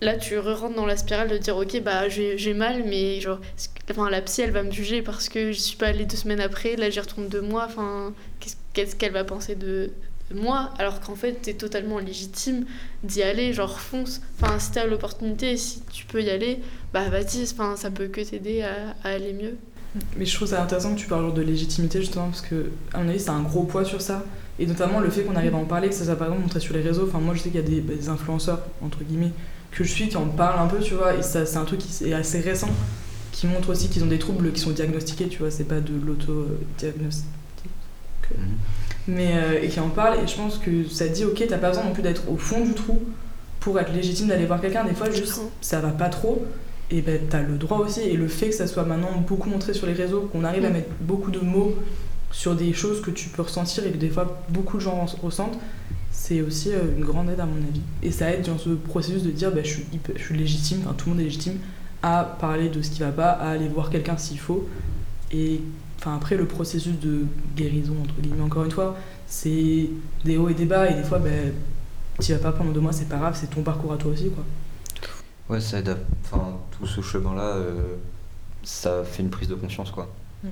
[0.00, 3.38] là tu re-rentres dans la spirale de dire ok bah j'ai mal mais genre
[3.90, 6.40] enfin la psy elle va me juger parce que je suis pas allée deux semaines
[6.40, 7.66] après, là j'y retourne deux mois.
[7.66, 8.12] Enfin
[8.72, 9.92] qu'est-ce qu'elle va penser de
[10.34, 12.66] moi alors qu'en fait t'es totalement légitime
[13.02, 14.20] d'y aller genre fonce.
[14.40, 16.60] Enfin si t'as l'opportunité si tu peux y aller
[16.92, 19.56] bah vas-y enfin ça peut que t'aider à, à aller mieux.
[20.16, 23.08] Mais je trouve ça intéressant que tu parles de légitimité justement parce que à mon
[23.08, 24.24] avis c'est un gros poids sur ça.
[24.58, 26.60] Et notamment le fait qu'on arrive à en parler que ça soit par exemple montré
[26.60, 27.06] sur les réseaux.
[27.06, 29.32] Enfin moi je sais qu'il y a des, bah, des influenceurs entre guillemets
[29.70, 31.14] que je suis qui en parlent un peu tu vois.
[31.14, 32.70] Et ça c'est un truc qui est assez récent
[33.32, 35.50] qui montre aussi qu'ils ont des troubles qui sont diagnostiqués tu vois.
[35.50, 37.24] C'est pas de l'auto-diagnostic
[39.08, 41.70] mais euh, et qui en parlent et je pense que ça dit ok t'as pas
[41.70, 43.00] besoin non plus d'être au fond du trou
[43.58, 44.84] pour être légitime d'aller voir quelqu'un.
[44.84, 46.44] Des fois juste ça va pas trop.
[46.90, 49.74] Et ben t'as le droit aussi et le fait que ça soit maintenant beaucoup montré
[49.74, 51.74] sur les réseaux qu'on arrive à mettre beaucoup de mots
[52.30, 55.20] sur des choses que tu peux ressentir et que des fois beaucoup de gens res-
[55.20, 55.58] ressentent
[56.12, 57.80] c'est aussi euh, une grande aide à mon avis.
[58.02, 60.78] Et ça aide dans ce processus de dire bah, je, suis hyper- je suis légitime
[60.84, 61.58] enfin tout le monde est légitime
[62.02, 64.66] à parler de ce qui va pas à aller voir quelqu'un s'il faut.
[65.32, 65.60] Et
[65.98, 67.24] enfin après le processus de
[67.56, 69.88] guérison entre guillemets encore une fois c'est
[70.24, 71.52] des hauts et des bas et des fois ben
[72.20, 74.30] tu vas pas pendant deux mois c'est pas grave c'est ton parcours à toi aussi
[74.30, 74.44] quoi
[75.48, 77.96] Ouais, ça aide à- Enfin, tout ce chemin-là, euh,
[78.62, 80.12] ça fait une prise de conscience, quoi.
[80.44, 80.48] Mm.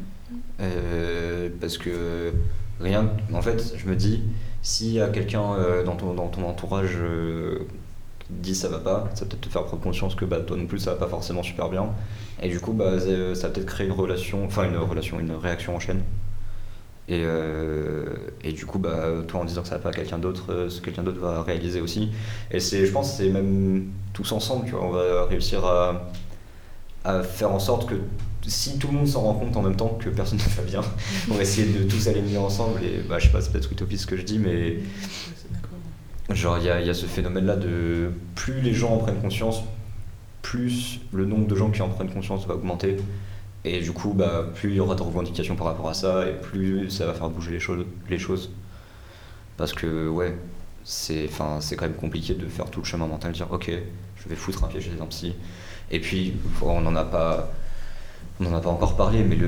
[0.60, 2.32] Euh, parce que
[2.80, 3.10] rien.
[3.32, 4.22] En fait, je me dis,
[4.62, 6.96] s'il y a quelqu'un euh, dans, ton, dans ton entourage
[8.20, 10.56] qui te dit ça va pas, ça peut-être te faire prendre conscience que bah, toi
[10.56, 11.86] non plus ça va pas forcément super bien.
[12.42, 15.74] Et du coup, bah, ça va peut-être créer une relation, enfin une relation, une réaction
[15.74, 16.02] en chaîne.
[17.08, 18.04] Et, euh,
[18.42, 20.68] et du coup, bah, toi en disant que ça va pas à quelqu'un d'autre, euh,
[20.68, 22.10] ce quelqu'un d'autre va réaliser aussi.
[22.50, 26.10] Et c'est, je pense que c'est même tous ensemble, tu vois, on va réussir à,
[27.04, 27.94] à faire en sorte que
[28.46, 30.80] si tout le monde s'en rend compte en même temps que personne ne va bien,
[31.30, 32.82] on va essayer de tous aller mieux ensemble.
[32.82, 34.78] Et bah, je sais pas, c'est peut-être utopiste ce que je dis, mais
[36.34, 39.20] genre il y a, il y a ce phénomène-là de plus les gens en prennent
[39.20, 39.62] conscience,
[40.46, 42.96] plus le nombre de gens qui en prennent conscience va augmenter.
[43.64, 46.34] Et du coup, bah, plus il y aura de revendications par rapport à ça, et
[46.34, 47.84] plus ça va faire bouger les choses.
[48.08, 48.52] Les choses.
[49.56, 50.38] Parce que, ouais,
[50.84, 53.72] c'est quand même compliqué de faire tout le chemin mental, dire ok,
[54.16, 55.34] je vais foutre un pied chez un psy.
[55.90, 57.50] Et puis, on n'en a pas.
[58.38, 59.38] On a pas encore parlé, mais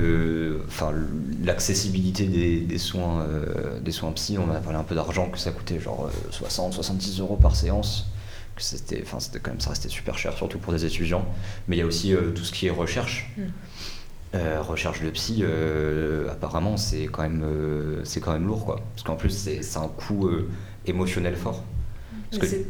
[1.43, 5.51] l'accessibilité des, soins, euh, des soins psy, on a parlé un peu d'argent, que ça
[5.51, 8.07] coûtait genre euh, 60, 70 euros par séance,
[8.59, 11.25] c'était, enfin, c'était quand même, ça restait super cher, surtout pour des étudiants.
[11.67, 13.31] Mais il y a aussi euh, tout ce qui est recherche.
[13.37, 13.41] Mm.
[14.35, 17.43] Euh, recherche de psy, euh, apparemment, c'est quand même,
[18.03, 18.79] c'est quand même lourd, quoi.
[18.93, 20.29] Parce qu'en plus, c'est, un coût
[20.85, 21.63] émotionnel fort.
[22.29, 22.65] Parce Mais que- c'est-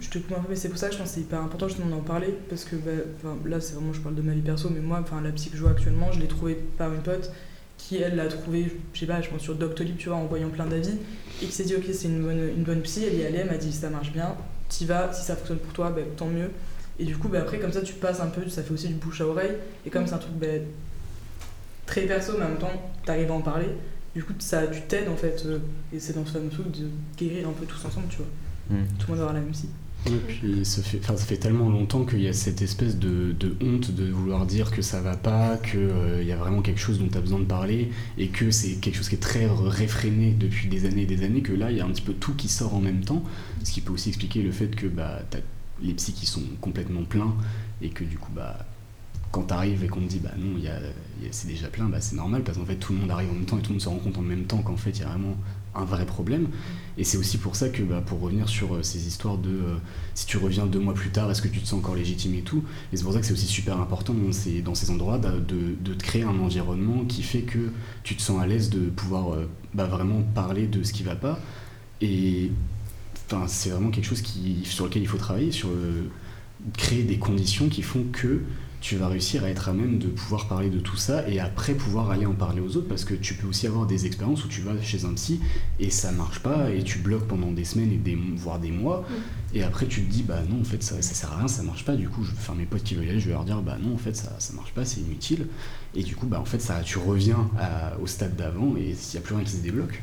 [0.00, 1.40] je te coupe un peu, mais c'est pour ça que je pense que c'est hyper
[1.40, 2.90] important justement d'en parler, parce que bah,
[3.46, 5.56] là, c'est vraiment, je parle de ma vie perso, mais moi, enfin, la psy que
[5.56, 7.30] je vois actuellement, je l'ai trouvée par une pote
[7.78, 10.48] qui, elle, l'a trouvée, je sais pas, je pense sur Doctolib, tu vois, en voyant
[10.50, 10.98] plein d'avis,
[11.42, 13.50] et qui s'est dit, ok, c'est une bonne, une bonne psy, elle y allée, elle
[13.50, 14.34] m'a dit, ça marche bien,
[14.72, 16.50] t'y vas, si ça fonctionne pour toi, bah, tant mieux.
[16.98, 18.94] Et du coup, bah, après, comme ça, tu passes un peu, ça fait aussi du
[18.94, 19.56] bouche à oreille,
[19.86, 20.46] et comme c'est un truc bah,
[21.86, 23.68] très perso, mais en même temps, t'arrives à en parler,
[24.14, 25.58] du coup, ça, tu t'aides en fait, euh,
[25.92, 28.78] et c'est dans ce fameux truc de guérir un peu tous ensemble, tu vois.
[28.78, 28.84] Mm.
[28.98, 29.68] Tout le monde aura la même psy.
[30.28, 34.46] Puis ça fait, fait tellement longtemps qu'il y a cette espèce de, honte de vouloir
[34.46, 37.38] dire que ça va pas, qu'il y a vraiment quelque chose dont tu as besoin
[37.38, 41.06] de parler, et que c'est quelque chose qui est très réfréné depuis des années et
[41.06, 43.04] des années, que là, il y a un petit peu tout qui sort en même
[43.04, 43.22] temps,
[43.62, 45.38] ce qui peut aussi expliquer le fait que bah, tu
[45.82, 47.34] les psys qui sont complètement pleins,
[47.80, 48.66] et que du coup, bah,
[49.30, 50.78] quand t'arrives et qu'on te dit bah non, y a,
[51.22, 53.30] y a- c'est déjà plein, bah, c'est normal, parce qu'en fait, tout le monde arrive
[53.30, 54.90] en même temps, et tout le monde se rend compte en même temps qu'en fait,
[54.90, 55.36] il y a vraiment
[55.74, 56.48] un vrai problème.
[56.98, 59.76] Et c'est aussi pour ça que, bah, pour revenir sur euh, ces histoires de euh,
[60.14, 62.42] si tu reviens deux mois plus tard, est-ce que tu te sens encore légitime et
[62.42, 62.62] tout,
[62.92, 65.74] et c'est pour ça que c'est aussi super important dans ces, dans ces endroits de,
[65.80, 67.70] de te créer un environnement qui fait que
[68.02, 71.16] tu te sens à l'aise de pouvoir euh, bah, vraiment parler de ce qui va
[71.16, 71.40] pas.
[72.00, 72.50] Et
[73.46, 75.70] c'est vraiment quelque chose qui, sur lequel il faut travailler, sur
[76.76, 78.42] créer des conditions qui font que
[78.82, 81.72] tu vas réussir à être à même de pouvoir parler de tout ça et après
[81.72, 84.48] pouvoir aller en parler aux autres parce que tu peux aussi avoir des expériences où
[84.48, 85.40] tu vas chez un psy
[85.78, 89.04] et ça marche pas et tu bloques pendant des semaines et des voire des mois
[89.54, 91.62] et après tu te dis bah non en fait ça, ça sert à rien ça
[91.62, 91.94] marche pas.
[91.94, 93.62] Du coup je vais faire mes potes qui veulent y aller je vais leur dire
[93.62, 95.46] bah non en fait ça, ça marche pas c'est inutile.
[95.94, 99.20] Et du coup bah en fait ça tu reviens à- au stade d'avant et s'il
[99.20, 100.02] y a plus rien qui se débloque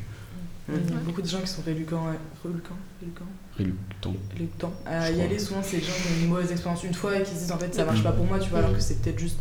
[0.88, 2.18] Il y a beaucoup de gens qui sont réluctants, ouais.
[2.44, 3.24] réluctants, réluctants,
[3.56, 5.24] réluctant réluctants à Je y crois.
[5.26, 5.38] aller.
[5.38, 7.52] Souvent, c'est des gens qui ont une mauvaise expérience une fois et qui se disent
[7.52, 9.38] en fait ça marche pas pour moi, tu vois, alors que c'est peut-être juste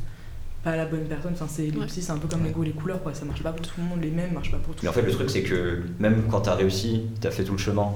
[0.64, 1.32] pas la bonne personne.
[1.34, 1.86] Enfin, c'est Ouais.
[1.88, 3.14] c'est un peu comme les goûts les couleurs, quoi.
[3.14, 4.94] Ça marche pas pour tout le monde, les mêmes marchent pas pour tout Mais en
[4.94, 7.88] fait, le truc, c'est que même quand t'as réussi, t'as fait tout le chemin,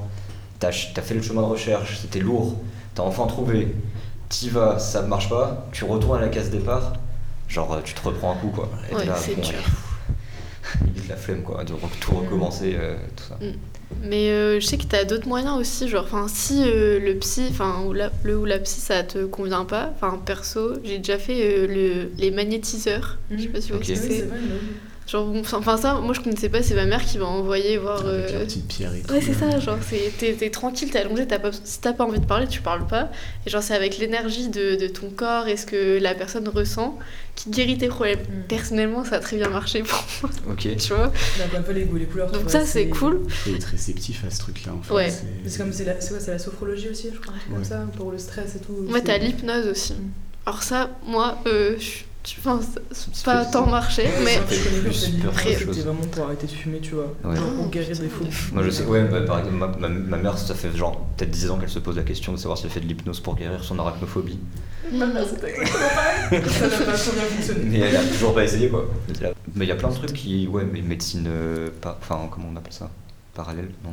[0.59, 2.57] t'as as fait le chemin de recherche, c'était lourd,
[2.95, 3.75] t'as enfin trouvé,
[4.29, 6.93] t'y vas, ça ne marche pas, tu retournes à la case départ,
[7.49, 8.69] genre tu te reprends un coup quoi.
[8.85, 9.59] Et t'es Ouais, là, c'est bon, dur.
[11.09, 13.39] La flemme quoi, de tout recommencer, euh, tout ça.
[14.01, 17.13] Mais euh, je sais que tu as d'autres moyens aussi, genre, enfin, si euh, le
[17.19, 20.97] psy, enfin, ou la, le ou la psy, ça te convient pas, enfin, perso, j'ai
[20.97, 23.83] déjà fait euh, le, les magnétiseurs, je sais pas si vous Ok.
[23.85, 24.39] voyez ce que Oui,
[25.13, 27.99] Genre, bon, enfin, ça, moi je connaissais pas, c'est ma mère qui m'a envoyé voir.
[28.03, 30.89] avec euh, la petite pierre et tout Ouais, c'est ça, genre, c'est- t'es t'es tranquille,
[30.89, 33.11] t'es allongé, t'as pas, si t'as pas envie de parler, tu parles pas.
[33.45, 36.97] Et genre, c'est avec l'énergie de, de ton corps et ce que la personne ressent
[37.35, 38.17] qui guérit tes problèmes.
[38.47, 40.67] Personnellement, ça a très bien marché pour moi, Ok.
[40.77, 41.11] tu vois.
[41.55, 42.31] Une fois, les les couleurs.
[42.31, 43.21] Donc, vois, ça, c'est cool.
[43.29, 45.13] faut être réceptif à ce truc là en fait Ouais.
[45.45, 47.55] c'est- comme c'est la, c'est quoi, c'est la sophrologie aussi, je crois, un truc Ouais.
[47.57, 48.91] comme ça, pour le stress et tout.
[48.91, 49.93] Ouais, t'as l'hypnose aussi.
[50.47, 52.39] Alors, ça, moi, euh, je- tu-
[52.91, 54.39] c'est pas tant marché, mais.
[54.49, 57.13] c'était vraiment pour arrêter de fumer, tu vois.
[57.23, 57.35] Ouais.
[57.35, 58.25] Genre pour guérir des fous.
[58.53, 61.31] Moi je sais, ouais, bah, par exemple, ma, ma- ma mère, ça fait genre peut-être
[61.31, 63.35] 10 ans qu'elle se pose la question de savoir si elle fait de l'hypnose pour
[63.35, 64.39] guérir son arachnophobie.
[64.89, 65.87] C'était exactement
[66.29, 66.43] pareil.
[66.49, 67.61] Ça n'a pas trop bien fonctionné.
[67.65, 68.85] Mais elle a toujours pas essayé quoi.
[69.55, 72.47] Mais il y a plein de trucs qui, ouais, mais médecine, euh, pas, enfin, comment
[72.53, 72.89] on appelle ça?
[73.33, 73.91] Parallèle Non?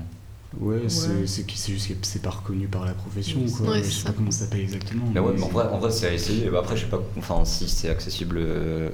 [0.58, 1.14] Ouais, c'est Ouais.
[1.26, 3.74] c'est juste que c'est pas reconnu par la profession, Ouais, quoi.
[3.76, 4.08] c'est je sais ça.
[4.08, 5.04] pas comment ça s'appelle exactement.
[5.14, 6.48] Mais ouais, mais en vrai, en vrai c'est à essayer.
[6.50, 8.36] Bah, Après, je sais pas, enfin, si c'est accessible.
[8.40, 8.88] euh,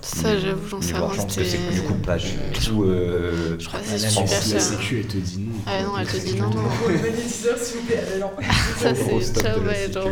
[0.00, 1.02] Ça, j'avoue, j'en sais rien.
[1.14, 2.28] parce que c'est du coup pas du
[2.64, 2.84] tout.
[2.84, 4.60] euh, Je crois que c'est la, super la cher.
[4.62, 5.52] sécu, elle te dit non.
[5.66, 6.62] Ah non, elle te dit non, non.
[6.80, 8.02] Pour le magnétiseur, s'il vous plaît.
[8.18, 8.30] Non.
[8.78, 10.08] Ça, c'est ciao, la ouais, genre.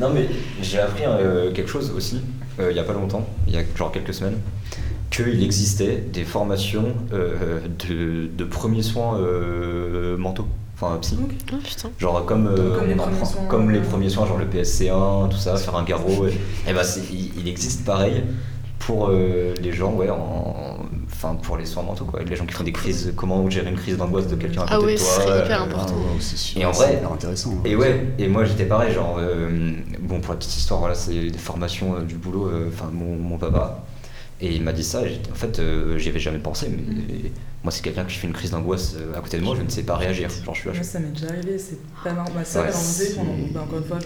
[0.00, 0.28] Non, mais
[0.62, 2.20] j'ai appris euh, quelque chose aussi,
[2.60, 4.38] euh, il y a pas longtemps, il y a genre quelques semaines,
[5.10, 11.16] qu'il existait des formations euh, de, de premiers soins euh, mentaux, enfin psy.
[11.20, 11.90] Oh putain.
[11.98, 15.28] Genre comme, euh, Comme les on premiers soins, comme les premiers soins, genre le PSC1,
[15.28, 16.26] tout ça, faire un garrot.
[16.26, 18.22] Et, et bah c'est- il, il existe pareil
[18.78, 20.76] pour euh, les gens, ouais, en,
[21.10, 22.20] enfin pour les soins mentaux quoi.
[22.22, 24.74] Les gens qui font des crises, comment gérer une crise d'angoisse de quelqu'un à côté
[24.76, 25.06] Ah ouais, de toi.
[25.08, 25.94] ce serait hyper euh, important.
[25.96, 27.50] Ah, ouais, c'est sûr, Et en c'est vrai- hyper intéressant.
[27.52, 27.62] hein.
[27.64, 31.14] et ouais, et moi j'étais pareil, genre, euh, bon pour la petite histoire, voilà, c'est
[31.30, 33.82] des formations euh, du boulot, euh, enfin mon, mon papa,
[34.40, 37.30] et il m'a dit ça, et en fait euh, j'y avais jamais pensé, mais Mm.
[37.64, 39.68] moi c'est quelqu'un qui fait une crise d'angoisse euh, à côté de moi, je ne
[39.68, 42.30] sais pas réagir, genre je suis là, Moi, ça m'est déjà arrivé, c'est pas marrant.
[42.34, 43.34] Ma soeur, Ouais, elle en faisait pendant.
[43.52, 43.98] Bah, encore une fois,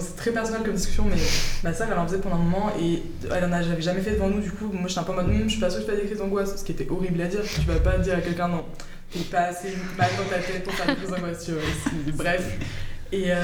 [0.00, 1.16] c'est très personnel comme discussion, mais
[1.64, 3.02] ma soeur, elle en faisait pendant un moment et
[3.34, 4.40] elle en a j'avais jamais fait devant nous.
[4.40, 5.90] Du coup, moi, j'étais un peu en mode, Hum, je suis pas sûre que je
[5.92, 7.40] fais des crises d'angoisse, ce qui était horrible à dire.
[7.42, 8.64] Tu vas pas dire à quelqu'un, non,
[9.12, 11.62] t'es pas assez mal dans ta tête pour faire des crises d'angoisse, tu vois.
[12.16, 12.58] Bref.
[13.12, 13.36] Et, euh,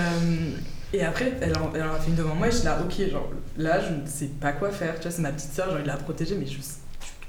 [0.92, 2.78] et après, elle en, elle en a fait une devant moi et je suis là,
[2.82, 4.96] ok, genre là, je ne sais pas quoi faire.
[4.96, 6.58] Tu vois, c'est ma petite soeur, genre, il l'a protégée, mais je, tu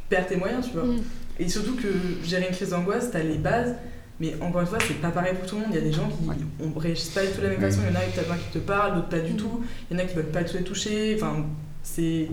[0.09, 0.83] perds tes moyens, tu vois.
[0.85, 1.01] Mm.
[1.39, 1.87] Et surtout que
[2.25, 3.75] gérer une crise d'angoisse, t'as les bases,
[4.19, 5.71] mais encore une fois, c'est pas pareil pour tout le monde.
[5.71, 7.69] Il y a des gens qui on réagissent pas du tout de la même Ouais.
[7.69, 7.81] façon.
[7.87, 9.63] Il y en a peut-être un qui te parle, d'autres pas du tout.
[9.89, 11.15] Il y en a qui veulent pas les toucher.
[11.15, 11.45] Enfin,
[11.81, 12.27] c'est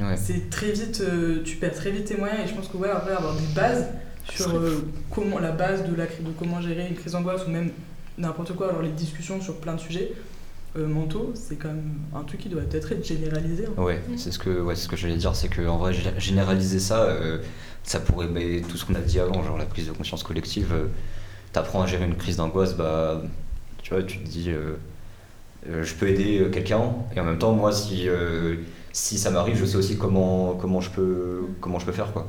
[0.00, 0.16] Ouais.
[0.16, 2.40] c'est très vite, euh, tu perds très vite tes moyens.
[2.44, 3.86] Et je pense que ouais, après avoir des bases
[4.28, 7.70] sur euh, comment la base de la de comment gérer une crise d'angoisse ou même
[8.18, 10.12] n'importe quoi, alors les discussions sur plein de sujets,
[10.76, 13.66] euh, mentaux, c'est quand même un truc qui doit peut-être être généralisé.
[13.66, 13.82] hein.
[13.82, 16.80] Ouais, c'est ce que, ouais, c'est ce que j'allais dire, c'est qu'en vrai, gé- généraliser
[16.80, 17.38] ça, euh,
[17.84, 20.72] ça pourrait, mais tout ce qu'on a dit avant, genre la prise de conscience collective,
[20.72, 20.86] euh,
[21.52, 23.22] t'apprends à gérer une crise d'angoisse, bah,
[23.82, 24.74] tu vois, tu te dis, euh,
[25.68, 26.82] euh, je peux aider euh, quelqu'un,
[27.14, 28.56] et en même temps, moi, si, euh,
[28.92, 32.26] si ça m'arrive, je sais aussi comment, comment, je peux, comment je peux faire, quoi.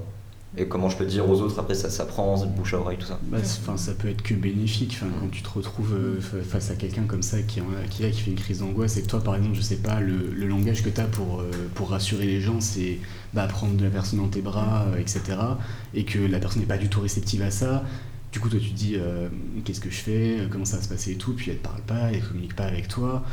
[0.57, 3.05] Et comment je peux dire aux autres, après, ça s'apprend, de bouche à oreille, tout
[3.07, 3.19] ça.
[3.29, 6.75] Bah, ça peut être que bénéfique enfin, quand tu te retrouves euh, fa- face à
[6.75, 9.55] quelqu'un comme ça qui, qui, qui fait une crise d'angoisse et que toi par exemple
[9.55, 12.61] je sais pas le, le langage que tu as pour, euh, pour rassurer les gens
[12.61, 12.99] c'est
[13.33, 15.37] bah, prendre de la personne dans tes bras euh, etc
[15.93, 17.83] et que la personne n'est pas du tout réceptive à ça
[18.31, 18.95] du coup toi tu te dis
[19.65, 21.81] qu'est-ce que je fais comment ça va se passer et tout puis elle te parle
[21.81, 23.23] pas elle communique pas avec toi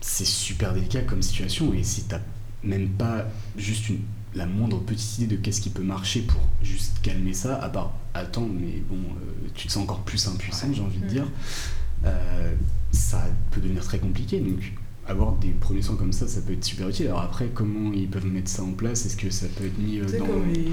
[0.00, 2.20] c'est super délicat comme situation et si t'as
[2.64, 3.98] même pas juste une,
[4.34, 7.94] la moindre petite idée de qu'est-ce qui peut marcher pour juste calmer ça, à part
[8.14, 11.26] attendre, mais bon, euh, tu te sens encore plus impuissant, j'ai envie de dire,
[12.04, 12.54] euh,
[12.92, 14.40] ça peut devenir très compliqué.
[14.40, 14.72] Donc,
[15.06, 17.06] avoir des premiers soins comme ça, ça peut être super utile.
[17.06, 19.06] Alors après, comment ils peuvent mettre ça en place?
[19.06, 20.26] Est-ce que ça peut être mis euh, dans...
[20.26, 20.68] comme les,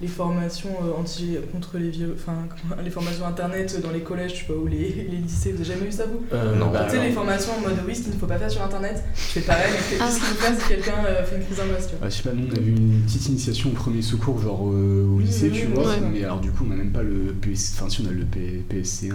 [0.00, 2.34] les formations euh, anti contre les vieux, enfin
[2.82, 5.86] les formations internet dans les collèges, sais pas, ou les, les lycées, vous avez jamais
[5.86, 6.70] vu ça vous Euh, Non.
[6.70, 8.62] bah, tu sais, les formations en mode oui, ce qu'il ne faut pas faire sur
[8.62, 10.10] internet, je fais pareil, mais Ah.
[10.10, 12.06] ce qu'il faut faire si quelqu'un euh, fait une crise d'angoisse, tu vois.
[12.06, 14.68] Ah, je sais pas, nous on a eu une petite initiation au premier secours, genre
[14.68, 15.86] euh, au lycée, oui, tu oui, vois.
[15.88, 16.00] ouais.
[16.12, 17.74] Mais alors, du coup, on a même pas le PS...
[17.76, 19.14] Enfin, si, on a le P- PSC1, euh,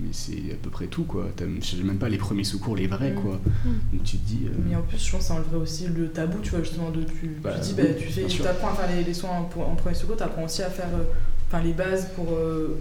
[0.00, 1.26] mais c'est à peu près tout, quoi.
[1.62, 3.14] Sais même pas les premiers secours, les vrais, Mm.
[3.22, 3.40] quoi.
[3.64, 3.68] Mm.
[3.92, 4.40] Donc, tu te dis.
[4.46, 6.90] euh, Mais en plus, je pense que ça enleverait aussi le tabou, tu vois, justement,
[6.90, 9.30] de tu, Bah, tu dis, oui, bah, tu fais, apprends à faire les, les soins
[9.30, 11.04] en, pour- en premier tu apprends aussi à faire euh,
[11.62, 12.78] les bases pour euh,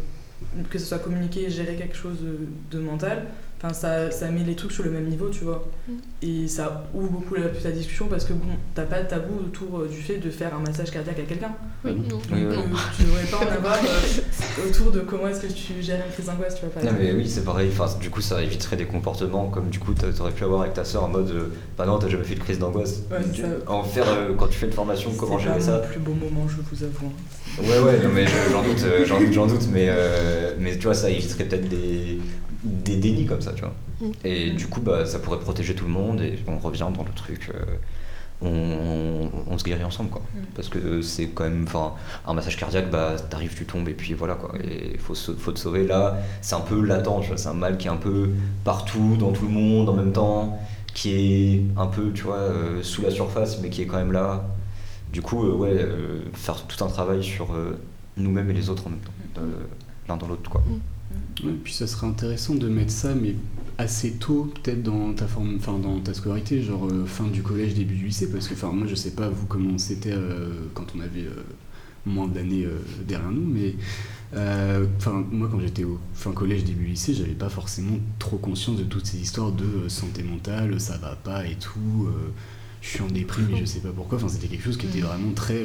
[0.70, 3.26] que ce soit communiquer, gérer quelque chose de, de mental.
[3.60, 5.68] Enfin, ça, ça met les trucs sur le même niveau, tu vois.
[5.88, 5.93] Mm.
[6.22, 8.45] Et ça ouvre beaucoup la, la discussion parce que bon,
[8.76, 11.51] t'as pas de tabou autour euh, du fait de faire un massage cardiaque à quelqu'un.
[11.84, 12.08] Oui, non.
[12.18, 12.55] Donc, Oui, euh,
[12.95, 16.26] tu devrais pas en avoir euh, autour de comment est-ce que tu gères une crise
[16.28, 16.70] d'angoisse, tu vois.
[16.70, 19.80] par Non mais oui c'est pareil, enfin, du coup ça éviterait des comportements comme du
[19.80, 21.47] coup t'a- t'aurais pu avoir avec ta soeur en mode euh,
[21.78, 23.01] bah non t'as jamais fait de crise d'angoisse.
[23.12, 23.47] Ouais, c'est Tu- ça.
[23.68, 25.82] En faire euh, quand tu fais une formation comment C'est gérer pas ça.
[25.82, 27.08] mon plus beau moment, je vous avoue.
[27.08, 27.62] hein.
[27.64, 30.84] Ouais ouais non mais je- j'en doute, j'en doute, j'en doute mais, euh, mais tu
[30.84, 32.20] vois ça éviterait peut-être des,
[32.64, 33.74] des dénis comme ça tu vois.
[34.01, 34.12] Mm.
[34.26, 37.12] Et du coup bah ça pourrait protéger tout le monde et on revient dans le
[37.16, 37.64] truc euh,
[38.41, 40.22] on, on- on se guérit ensemble quoi.
[40.36, 40.39] Mm.
[40.55, 41.93] Parce que c'est quand même, enfin
[42.28, 44.53] un massage cardiaque bah t'arrives tu tombes et puis voilà quoi.
[44.64, 47.53] Et faut, se- faut te sauver là c'est un peu latent tu vois c'est un
[47.53, 48.30] mal qui est un peu
[48.64, 50.60] partout dans tout le monde en même temps
[50.93, 54.12] qui est un peu tu vois euh, sous la surface mais qui est quand même
[54.12, 54.45] là
[55.14, 55.86] du coup euh, ouais
[56.34, 57.47] faire tout un travail sur
[58.18, 59.41] nous-mêmes et les autres en même temps
[60.10, 60.64] l'un dans l'autre quoi
[61.43, 63.36] Ouais, puis ça serait intéressant de mettre ça, mais
[63.78, 67.76] assez tôt, peut-être dans ta forme, enfin dans ta scolarité, genre euh, fin du collège,
[67.76, 70.86] début du lycée, parce que enfin moi je sais pas vous comment c'était euh, quand
[70.95, 71.43] on avait euh,
[72.05, 73.76] moins d'années euh, derrière nous, mais
[74.97, 78.84] enfin moi quand j'étais au fin collège, début lycée, j'avais pas forcément trop conscience de
[78.84, 82.09] toutes ces histoires de santé mentale, ça va pas et tout,
[82.82, 84.18] je suis en déprime et je sais pas pourquoi.
[84.18, 85.63] Enfin c'était quelque chose qui était vraiment très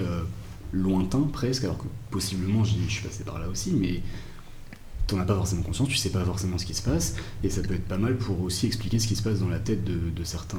[0.73, 4.01] lointain presque, alors que possiblement je suis passé par là aussi, mais
[5.13, 7.63] t'en as pas forcément conscience, tu sais pas forcément ce qui se passe, et ça
[7.63, 10.11] peut être pas mal pour aussi expliquer ce qui se passe dans la tête de,
[10.11, 10.59] de certains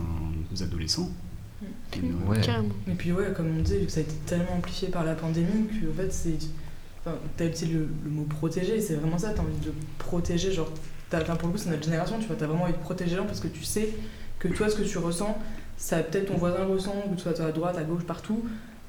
[0.62, 1.12] adolescents.
[1.94, 2.42] Et, euh, Ouais.
[2.88, 5.16] Et puis ouais, comme on disait, vu que ça a été tellement amplifié par la
[5.16, 6.38] pandémie, que en fait c'est...
[7.06, 10.72] Enfin, t'as utilisé le, le mot protéger, c'est vraiment ça, t'as envie de protéger, genre...
[11.10, 13.18] t'as- pour le coup, c'est notre génération, tu vois, t'as vraiment envie de protéger les
[13.18, 13.90] gens parce que tu sais
[14.40, 15.38] que toi, ce que tu ressens,
[15.78, 18.44] ça peut-être ton voisin le ressent, que tu sois à droite, à gauche, partout,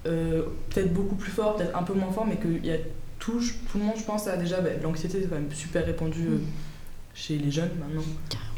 [0.06, 2.76] euh, peut-être beaucoup plus fort, peut-être un peu moins fort, mais qu'il y a
[3.24, 4.60] tout, tout le monde, je pense, a déjà...
[4.60, 6.38] bah, L'anxiété, c'est quand même super répandu euh,
[7.14, 8.04] chez les jeunes maintenant.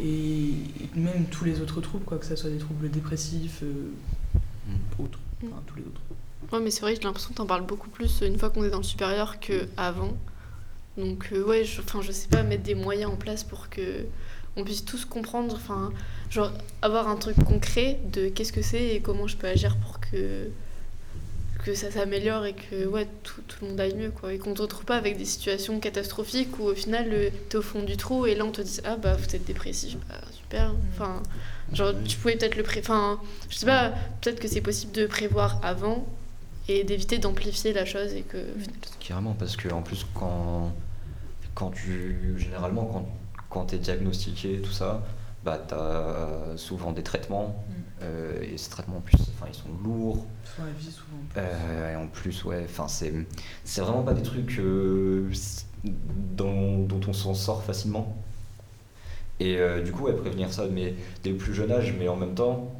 [0.00, 0.54] Et
[0.94, 3.90] même tous les autres troubles, quoi, que ce soit des troubles dépressifs, euh,
[4.98, 6.00] autres, enfin, tous les autres.
[6.52, 8.64] Ouais, mais c'est vrai que j'ai l'impression que t'en parles beaucoup plus une fois qu'on
[8.64, 10.16] est dans le supérieur qu'avant.
[10.96, 14.04] Donc, euh, ouais, je, enfin, je sais pas, mettre des moyens en place pour que
[14.56, 15.92] on puisse tous comprendre, enfin,
[16.30, 16.50] genre,
[16.82, 20.48] avoir un truc concret de qu'est-ce que c'est et comment je peux agir pour que
[21.66, 24.32] que ça s'améliore et que ouais, tout, tout le monde aille mieux quoi.
[24.32, 27.56] Et qu'on ne se retrouve pas avec des situations catastrophiques où au final euh, t'es
[27.56, 29.96] au fond du trou et là on te dit ah bah vous êtes dépressif.
[30.08, 30.72] Bah, super.
[30.94, 31.22] Enfin
[31.72, 35.06] genre tu pouvais peut-être le pré enfin je sais pas peut-être que c'est possible de
[35.06, 36.06] prévoir avant
[36.68, 38.38] et d'éviter d'amplifier la chose et que
[39.06, 40.72] Carrément, parce que en plus, quand,
[41.54, 42.34] quand tu.
[42.38, 43.08] Généralement, quand,
[43.50, 45.02] quand tu es diagnostiqué, tout ça,
[45.44, 47.64] bah, tu as souvent des traitements.
[48.02, 50.26] Euh, et ces traitements, en plus, enfin, ils sont lourds.
[50.54, 51.18] Sur la vie, souvent.
[51.36, 53.12] Euh, et en plus, ouais, enfin, c'est,
[53.64, 55.30] c'est vraiment pas des trucs euh,
[55.84, 58.16] dont, dont on s'en sort facilement.
[59.38, 62.34] Et du coup, ouais, prévenir ça, mais dès le plus jeune âge, mais en même
[62.34, 62.72] temps,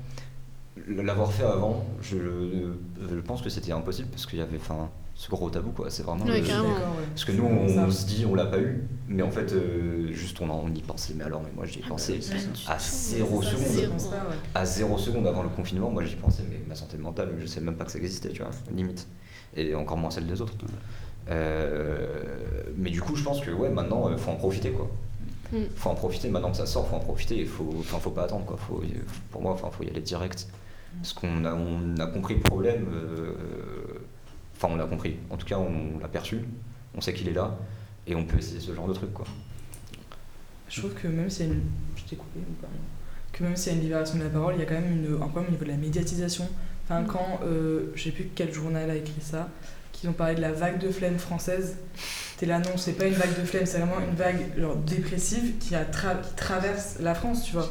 [0.89, 4.89] l'avoir fait avant, je, je pense que c'était impossible parce qu'il y avait, enfin,
[5.19, 5.89] ce gros tabou, quoi.
[5.91, 6.25] C'est vraiment.
[6.27, 6.75] Ouais, le- carrément.
[6.75, 7.05] D'accord, ouais.
[7.09, 10.13] Parce que nous, on, on se dit, on l'a pas eu, mais en fait, euh,
[10.13, 11.15] juste on, en- on y pensait.
[11.17, 12.21] Mais alors, mais moi, j'y ai pensé
[12.69, 14.01] à zéro seconde.
[14.55, 17.61] À zéro seconde avant le confinement, moi, j'y pensais, mais ma santé mentale, je sais
[17.63, 19.07] même pas que ça existait, tu vois, limite.
[19.57, 20.53] Et encore moins celle des autres.
[21.31, 22.23] Euh,
[22.77, 24.89] mais du coup, je pense que, ouais, maintenant, euh, faut en profiter, quoi.
[25.53, 25.57] Mm.
[25.77, 27.37] Faut en profiter maintenant que ça sort, faut en profiter.
[27.39, 28.57] Il faut, enfin, faut pas attendre, quoi.
[28.59, 28.83] Faut,
[29.31, 30.49] pour moi, enfin, faut y aller direct.
[31.01, 32.87] Parce qu'on a, on a compris le problème.
[32.93, 33.35] euh,
[34.57, 35.17] Enfin, on l'a compris.
[35.31, 36.39] En tout cas, on l'a perçu.
[36.95, 37.57] On sait qu'il est là.
[38.07, 39.27] Et on peut essayer ce genre de truc, quoi.
[40.69, 41.61] Je trouve que même s'il y a une.
[41.97, 42.69] Je t'ai coupé ou pas
[43.33, 44.93] Que même s'il y a une libération de la parole, il y a quand même
[45.05, 46.49] une, un problème au niveau de la médiatisation.
[46.85, 47.07] Enfin, Mm.
[47.07, 47.41] quand.
[47.45, 49.49] Euh, je sais plus quel journal a écrit ça,
[49.93, 51.77] qu'ils ont parlé de la vague de flemme française.
[52.39, 55.59] T'es là, non, c'est pas une vague de flemme, c'est vraiment une vague genre, dépressive
[55.59, 57.71] qui, a tra- qui traverse la France, tu vois.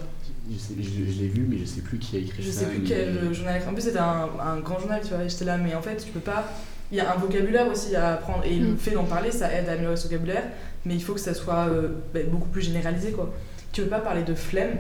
[0.51, 2.61] Je, sais- je- je l'ai vu, mais je sais plus qui a écrit Je ça.
[2.61, 3.61] sais plus quel journal.
[3.67, 5.23] En plus, c'était un, un grand journal, tu vois.
[5.23, 6.45] et J'étais là, mais en fait, tu peux pas.
[6.91, 8.43] Il y a un vocabulaire aussi à apprendre.
[8.45, 8.77] Et le Mm.
[8.77, 10.43] fait d'en parler, ça aide à améliorer ce vocabulaire.
[10.85, 13.33] Mais il faut que ça soit euh, bah, beaucoup plus généralisé, quoi.
[13.71, 14.77] Tu peux pas parler de flemme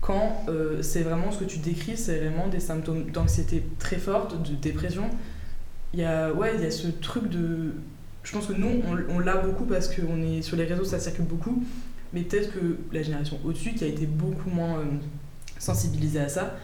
[0.00, 4.40] quand euh, c'est vraiment ce que tu décris, c'est vraiment des symptômes d'anxiété très forte,
[4.48, 5.04] de dépression.
[5.92, 7.72] Il y a, ouais, il y a ce truc de.
[8.22, 11.00] Je pense que nous, on, on l'a beaucoup parce qu'on est sur les réseaux, ça
[11.00, 11.62] circule beaucoup.
[12.12, 14.84] Mais peut-être que la génération au-dessus, qui a été beaucoup moins euh,
[15.58, 16.56] sensibilisée à ça,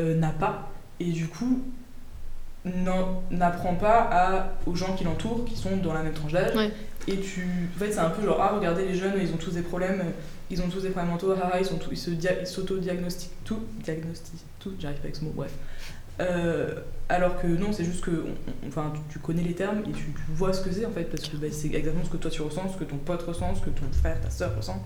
[0.00, 0.70] n'a pas.
[1.00, 1.60] Et du coup,
[2.64, 6.54] n'en- n'apprend pas à, aux gens qui l'entourent, qui sont dans la même tranche d'âge.
[6.56, 6.70] Ouais.
[7.06, 7.46] Et tu.
[7.74, 10.02] En fait, c'est un peu genre, ah, regardez les jeunes, ils ont tous des problèmes,
[10.50, 14.72] ils ont tous des problèmes mentaux, ah, ils sont tous- ils s'auto-diagnostiquent tout, diagnostiquent tout,
[14.78, 15.52] j'arrive pas avec ce mot, bref.
[16.20, 16.74] Euh,
[17.08, 19.92] alors que non, c'est juste que on- on- enfin, tu, tu connais les termes et
[19.92, 22.16] tu, tu vois ce que c'est en fait, parce que bah, c'est exactement ce que
[22.16, 24.82] toi tu ressens, ce que ton pote ressent, ce que ton frère, ta soeur ressent.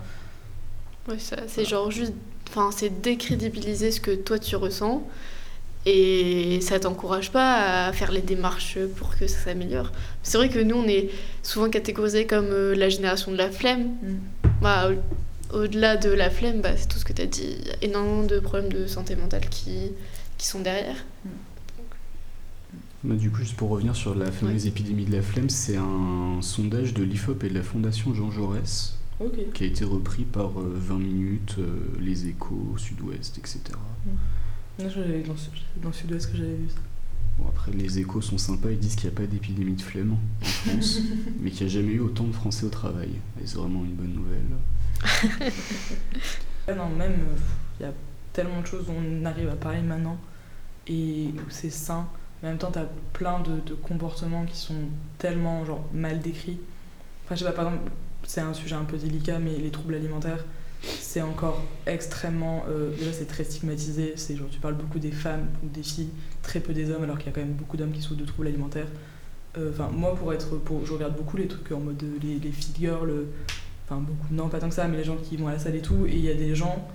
[1.09, 2.13] Ouais, ça, c'est genre juste.
[2.49, 5.05] Enfin, c'est décrédibiliser ce que toi tu ressens.
[5.85, 9.91] Et ça t'encourage pas à faire les démarches pour que ça s'améliore.
[10.23, 11.09] C'est vrai que nous, on est
[11.43, 13.89] souvent catégorisés comme euh, la génération de la flemme.
[14.61, 17.57] Bah, au- au-delà de la flemme, bah, c'est tout ce que tu as dit.
[17.59, 19.91] Il y a énormément de problèmes de santé mentale qui,
[20.37, 20.95] qui sont derrière.
[23.03, 26.37] Bah, du coup, juste pour revenir sur la fameuse épidémie de la flemme, c'est un
[26.41, 28.97] sondage de l'IFOP et de la Fondation Jean Jaurès
[29.53, 31.65] qui a été repris par euh, 20 minutes, euh,
[31.99, 33.59] Les Échos, Sud-Ouest, etc.
[34.79, 36.79] Non, dans, le sud-ouest que j'avais vu ça.
[37.37, 40.13] Bon, après, les échos sont sympas, ils disent qu'il n'y a pas d'épidémie de flemme
[40.13, 40.99] en France,
[41.39, 43.11] mais qu'il n'y a jamais eu autant de Français au travail.
[43.41, 45.51] Et c'est vraiment une bonne nouvelle.
[46.65, 47.17] Ah non, même,
[47.77, 47.91] il y a
[48.31, 50.17] tellement de choses dont on arrive à parler maintenant
[50.87, 52.07] et où c'est sain.
[52.41, 56.57] Mais en même temps, t'as plein de, de comportements qui sont tellement genre, mal décrits.
[57.25, 57.91] Enfin, je sais pas, par exemple,
[58.25, 60.45] c'est un sujet un peu délicat, mais les troubles alimentaires,
[60.83, 62.65] c'est encore extrêmement.
[62.69, 64.13] euh, déjà, c'est très stigmatisé.
[64.15, 66.09] C'est genre, tu parles beaucoup des femmes ou des filles,
[66.41, 68.25] très peu des hommes, alors qu'il y a quand même beaucoup d'hommes qui souffrent de
[68.25, 68.87] troubles alimentaires.
[69.57, 70.57] Euh, Enfin, moi, pour être.
[70.57, 73.11] Pour, je regarde beaucoup les trucs en mode euh, les, les fit girls,
[73.85, 75.75] enfin, beaucoup, non, pas tant que ça, mais les gens qui vont à la salle
[75.75, 76.05] et tout.
[76.07, 76.87] Et il y a des gens,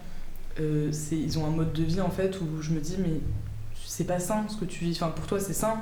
[0.60, 3.20] euh, ils ont un mode de vie en fait où je me dis, mais
[3.86, 4.96] c'est pas sain ce que tu vis.
[5.00, 5.76] Enfin, pour toi, c'est sain,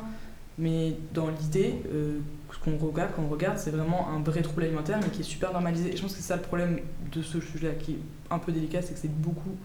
[0.58, 2.18] mais dans l'idée, euh,
[2.52, 5.24] ce qu'on regarde, quand on regarde, c'est vraiment un vrai trouble alimentaire, mais qui est
[5.24, 5.92] super normalisé.
[5.92, 6.78] Et je pense que c'est ça le problème
[7.12, 7.98] de ce sujet-là, qui est
[8.30, 9.56] un peu délicat, c'est que c'est beaucoup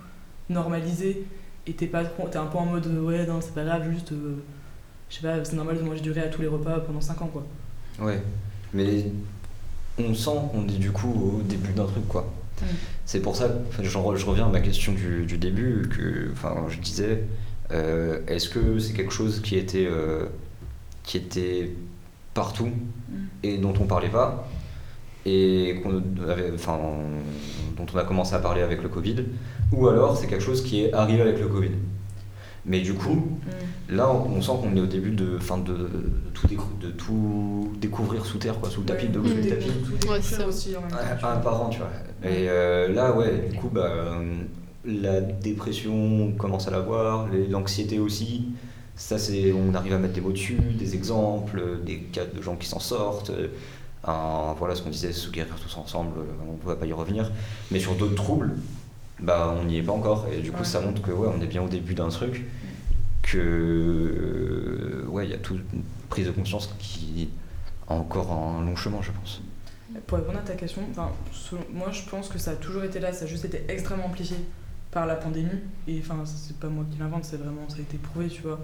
[0.49, 1.25] normalisé.
[1.67, 3.89] Et t'es pas trop, t'es un peu en mode, euh, ouais, non, c'est pas grave,
[3.91, 4.35] juste, euh,
[5.09, 7.21] je sais pas, c'est normal de manger du riz à tous les repas pendant 5
[7.21, 7.45] ans, quoi.
[7.99, 8.21] Ouais,
[8.73, 9.05] mais
[9.97, 12.33] on sent qu'on est du coup au début d'un truc, quoi.
[12.61, 12.65] Mm.
[13.05, 16.33] C'est pour ça, enfin, je, je reviens à ma question du, du début, que
[16.69, 17.23] je disais,
[17.71, 19.87] euh, est-ce que c'est quelque chose qui était,
[21.03, 21.71] qui était
[22.33, 22.69] partout
[23.43, 24.47] et dont on parlait pas
[25.25, 26.79] et qu'on avait, enfin,
[27.77, 29.17] dont on a commencé à parler avec le Covid,
[29.71, 31.71] ou alors c'est quelque chose qui est arrivé avec le Covid.
[32.65, 33.27] Mais du coup,
[33.89, 36.91] là, on on sent qu'on est au début de, fin de, de tout, décou- de
[36.91, 39.71] tout découvrir sous terre, quoi, sous le tapis, de sous le tapis.
[40.93, 41.89] Un, un par an, tu vois.
[42.23, 44.35] Et euh, là, ouais, du coup, bah, euh,
[44.85, 48.49] la dépression, on commence à l'avoir, les- l'anxiété aussi.
[49.01, 52.55] Ça, c'est, on arrive à mettre des mots dessus, des exemples, des cas de gens
[52.55, 53.31] qui s'en sortent.
[53.31, 53.47] euh,
[54.03, 56.93] un- voilà ce qu'on disait, se guérir tous ensemble, euh, on ne va pas y
[56.93, 57.31] revenir.
[57.71, 58.53] Mais sur d'autres troubles,
[59.19, 60.27] bah, on n'y est pas encore.
[60.31, 60.65] Et du coup, Ouais.
[60.65, 62.45] ça montre que ouais, on est bien au début d'un truc,
[63.23, 67.29] que euh, ouais, il y a toute une prise de conscience qui
[67.87, 69.41] a encore un long chemin, je pense.
[70.07, 70.81] Pour répondre à ta question,
[71.31, 74.05] selon- moi je pense que ça a toujours été là, ça a juste été extrêmement
[74.05, 74.37] amplifié
[74.89, 75.49] par la pandémie.
[75.87, 78.59] Et enfin, c'est pas moi qui l'invente, c'est vraiment, ça a été prouvé, tu vois.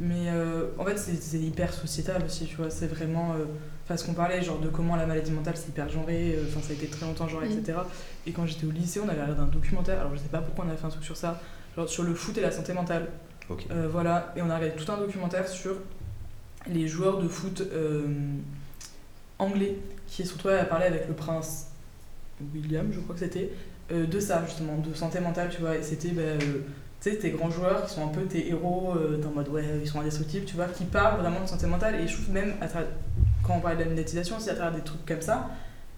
[0.00, 2.70] Mais euh, en fait, c'est c'est hyper sociétal aussi, tu vois.
[2.70, 3.32] C'est vraiment.
[3.34, 3.44] euh,
[3.84, 6.60] Enfin, ce qu'on parlait, genre de comment la maladie mentale c'est hyper genré, euh, enfin,
[6.62, 7.58] ça a été très longtemps genré, Mm.
[7.58, 7.78] etc.
[8.24, 10.64] Et quand j'étais au lycée, on avait regardé un documentaire, alors je sais pas pourquoi
[10.64, 11.40] on avait fait un truc sur ça,
[11.76, 13.08] genre sur le foot et la santé mentale.
[13.48, 13.66] Ok.
[13.72, 15.74] Euh, voilà, et on a regardé tout un documentaire sur
[16.68, 18.06] les joueurs de foot euh,
[19.40, 19.76] anglais
[20.06, 21.66] qui se retrouvaient à parler avec le prince
[22.54, 23.50] William, je crois que c'était,
[23.90, 25.76] euh, de ça justement, de santé mentale, tu vois.
[25.76, 26.38] Et c'était, bah, euh,
[27.00, 29.48] tu sais, tes grands joueurs qui sont un peu tes héros, euh, dans le mode
[29.48, 31.94] ouais, ils sont indestructibles, tu vois, qui parlent vraiment de santé mentale.
[32.00, 32.88] Et je trouve même, à travers-
[33.42, 35.48] quand on parle de la médiatisation, aussi à travers des trucs comme ça,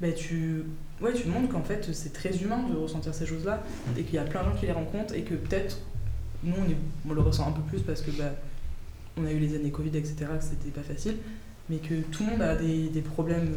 [0.01, 0.65] bah, tu,
[1.01, 3.63] ouais, tu montres qu'en fait c'est très humain de ressentir ces choses-là
[3.97, 5.79] et qu'il y a plein de gens qui les rencontrent et que peut-être
[6.45, 6.77] nous on, est-
[7.09, 8.33] on le ressent un peu plus parce que bah,
[9.17, 11.17] on a eu les années Covid, etc., que c'était pas facile,
[11.69, 13.53] mais que tout le monde a des, des problèmes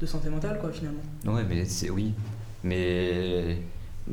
[0.00, 1.02] de santé mentale, quoi, finalement.
[1.26, 2.14] Ouais, mais c'est oui.
[2.64, 3.58] Mais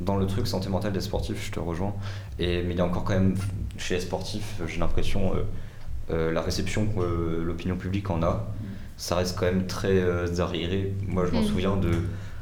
[0.06, 1.94] dans le truc santé mentale des sportifs, je te rejoins.
[2.40, 3.36] Et, mais il y a encore quand même,
[3.78, 5.44] chez les sportifs, j'ai l'impression, euh,
[6.12, 8.48] euh, la réception que euh, l'opinion publique en a,
[8.98, 10.94] ça reste quand même très euh, arriéré.
[11.08, 11.46] Moi, je m'en Mm.
[11.48, 11.92] souviens de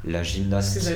[0.08, 0.88] la gymnaste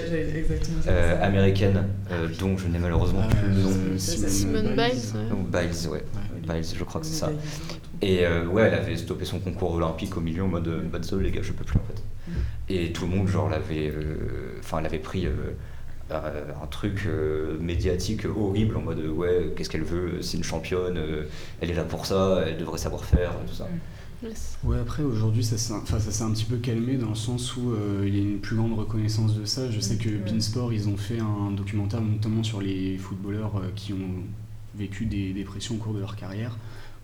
[0.88, 3.98] euh, américaine, euh, dont je n'ai malheureusement Ah, plus le nom.
[3.98, 5.32] Simone Biles, Biles, ouais.
[5.34, 6.04] Ou Biles, ouais.
[6.48, 7.32] Biles, je crois que c'est ça.
[8.02, 11.26] Et euh, ouais, elle avait stoppé son concours olympique au milieu en mode bah, désolé
[11.26, 12.02] les gars, je peux plus en fait.
[12.74, 13.90] Et tout le monde, genre, l'avait.
[13.90, 15.26] euh, Enfin, elle avait pris
[16.12, 21.24] un truc euh, médiatique horrible en mode ouais, qu'est-ce qu'elle veut, c'est une championne, euh,
[21.62, 23.68] elle est là pour ça, elle devrait savoir faire, tout ça.
[24.64, 27.56] Ouais, après aujourd'hui, ça s'est enfin, ça s'est un petit peu calmé dans le sens
[27.56, 29.72] où euh, il y a une plus grande reconnaissance de ça.
[29.72, 33.94] Je sais que Beansport, ils ont fait un documentaire notamment sur les footballeurs euh, qui
[33.94, 34.24] ont
[34.76, 36.58] vécu des dépressions au cours de leur carrière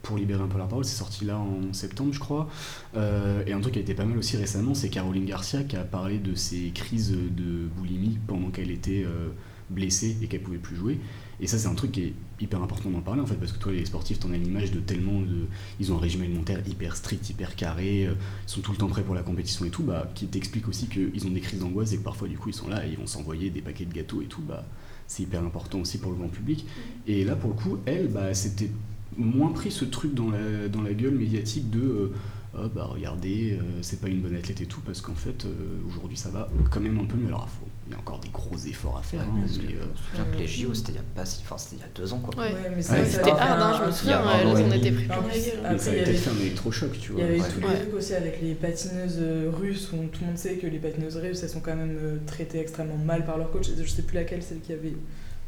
[0.06, 0.86] pour libérer un peu la parole.
[0.86, 2.48] C'est sorti là en septembre, je crois.
[2.96, 5.76] Euh, et un truc qui a été pas mal aussi récemment, c'est Caroline Garcia qui
[5.76, 9.30] a parlé de ses crises de boulimie pendant qu'elle était euh,
[9.70, 11.00] blessée et qu'elle pouvait plus jouer.
[11.42, 13.58] Et ça, c'est un truc qui est hyper important d'en parler en fait, parce que
[13.58, 15.48] toi, les sportifs, t'en as l'image de tellement de.
[15.80, 18.14] Ils ont un régime alimentaire hyper strict, hyper carré, euh,
[18.48, 20.88] ils sont tout le temps prêts pour la compétition et tout, bah, qui t'explique aussi
[20.88, 22.98] qu'ils ont des crises d'angoisse et que parfois, du coup, ils sont là et ils
[22.98, 24.66] vont s'envoyer des paquets de gâteaux et tout, bah,
[25.08, 26.66] c'est hyper important aussi pour le grand public.
[27.08, 28.70] Et là, pour le coup, elle, bah, c'était
[29.18, 31.80] moins pris ce truc dans la, dans la gueule médiatique de.
[31.80, 32.14] euh,
[32.58, 35.50] Ah, bah regardez, euh, c'est pas une bonne athlète et tout, parce qu'en fait, euh,
[35.90, 37.28] aujourd'hui, ça va quand même un peu mieux.
[37.28, 39.20] Alors, faut- il y a encore des gros efforts à faire.
[39.20, 41.00] Ouais, hein, parce que mais, euh, je me souviens que les JO, c'était il y
[41.00, 41.42] a pas si.
[41.44, 42.34] Enfin, c'était il y a deux ans, quoi.
[42.42, 42.54] Ouais.
[42.54, 45.34] Ouais, mais Ouais, c'était hard, hein, je me souviens, en étaient un- pris plein la
[45.34, 45.80] gueule.
[45.82, 47.48] ça peut-être avait fait un électrochoc, tu Il y avait Ouais.
[47.54, 47.76] tous les Ouais.
[47.82, 49.20] trucs aussi avec les patineuses
[49.60, 52.60] russes où tout le monde sait que les patineuses russes elles sont quand même traitées
[52.62, 53.68] extrêmement mal par leur coach.
[53.78, 54.94] Je sais plus laquelle, celle qui avait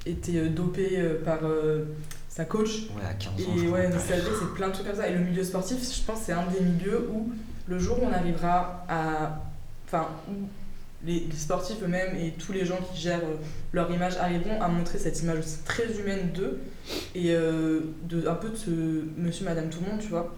[0.10, 1.86] été euh, dopée euh, par euh,
[2.30, 2.88] sa coach.
[2.96, 3.36] Ouais, à 15 ans.
[3.58, 5.08] Et ouais, c'est plein de trucs comme ça.
[5.08, 7.32] Et le milieu sportif, je pense, c'est un des milieux où
[7.68, 9.42] le jour où on arrivera à.
[9.86, 10.34] Enfin, où
[11.06, 13.22] les, les sportifs eux-mêmes et tous les gens qui gèrent
[13.72, 16.60] leur image arriveront à montrer cette image aussi très humaine d'eux
[17.16, 18.70] et euh, de, un peu de ce
[19.18, 20.34] monsieur, madame, tout le monde, tu vois.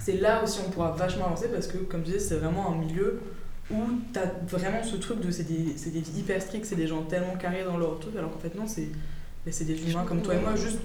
[0.00, 2.76] C'est là aussi on pourra vachement avancer parce que, comme je disais, c'est vraiment un
[2.76, 3.20] milieu
[3.70, 3.76] où
[4.12, 7.36] t'as vraiment ce truc de c'est des, c'est des hyper stricts, c'est des gens tellement
[7.36, 8.88] carrés dans leur truc, alors qu'en fait, non, c'est
[9.50, 10.78] c'est des humains comme toi et moi, juste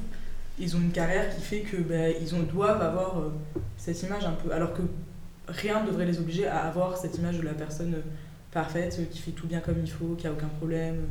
[0.59, 3.33] ils ont une carrière qui fait que ben, ils ont, doivent avoir euh,
[3.77, 4.51] cette image un peu.
[4.51, 4.81] Alors que
[5.47, 8.01] rien ne devrait les obliger à avoir cette image de la personne euh,
[8.51, 11.01] parfaite, euh, qui fait tout bien comme il faut, qui a aucun problème.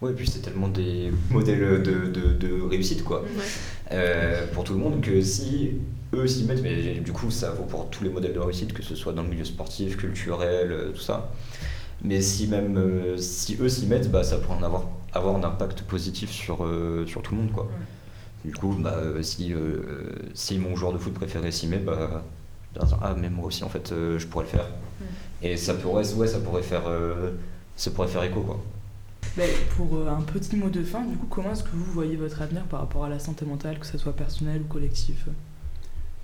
[0.00, 3.24] Ouais, et puis c'est tellement des modèles de, de, de réussite, quoi.
[3.92, 5.72] Euh, pour tout le monde, que si
[6.14, 8.82] eux s'y mettent, mais du coup ça vaut pour tous les modèles de réussite, que
[8.82, 11.30] ce soit dans le milieu sportif, culturel, euh, tout ça.
[12.02, 15.44] Mais si même euh, si eux s'y mettent, bah, ça pourrait en avoir, avoir un
[15.44, 17.68] impact positif sur, euh, sur tout le monde, quoi.
[18.44, 22.24] Du coup, bah, si, euh, si mon joueur de foot préféré s'y met, bah,
[23.02, 24.68] ah, mais moi aussi, en fait, je pourrais le faire.
[25.42, 26.84] Et ça pourrait, ouais, ça pourrait faire,
[27.76, 28.62] ça pourrait faire écho, quoi.
[29.76, 32.42] Pour euh, un petit mot de fin, du coup, comment est-ce que vous voyez votre
[32.42, 35.28] avenir par rapport à la santé mentale, que ce soit personnel ou collectif?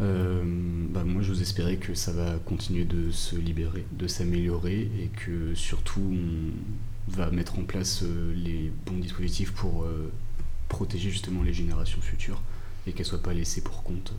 [0.01, 0.43] Euh,
[0.91, 5.55] bah moi, j'ose espérer que ça va continuer de se libérer, de s'améliorer et que
[5.55, 10.11] surtout on va mettre en place euh, les bons dispositifs pour euh,
[10.69, 12.43] protéger justement les générations futures
[12.87, 14.13] et qu'elles soient pas laissées pour compte.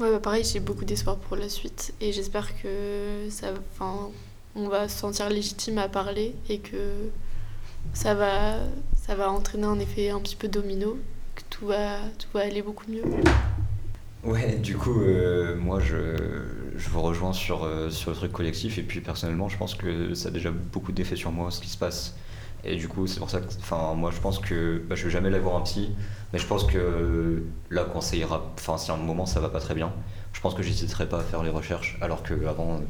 [0.00, 4.10] Ouais, bah pareil, j'ai beaucoup d'espoir pour la suite et j'espère que ça, enfin,
[4.56, 7.10] on va se sentir légitime à parler et que
[7.92, 8.56] ça va,
[8.96, 10.98] ça va entraîner un effet un petit peu domino,
[11.34, 13.02] que tout va, tout va aller beaucoup mieux.
[14.24, 16.16] Ouais, du coup, euh, moi, je,
[16.76, 18.76] je vous rejoins sur, euh, sur le truc collectif.
[18.78, 21.68] Et puis, personnellement, je pense que ça a déjà beaucoup d'effet sur moi, ce qui
[21.68, 22.16] se passe.
[22.64, 25.10] Et du coup, c'est pour ça que, enfin, moi, je pense que bah, je vais
[25.10, 25.90] jamais aller voir un psy.
[26.32, 29.48] Mais je pense que là, quand ça ira, enfin, si à un moment ça va
[29.48, 29.92] pas très bien,
[30.32, 31.96] je pense que j'hésiterai pas à faire les recherches.
[32.00, 32.80] Alors que avant,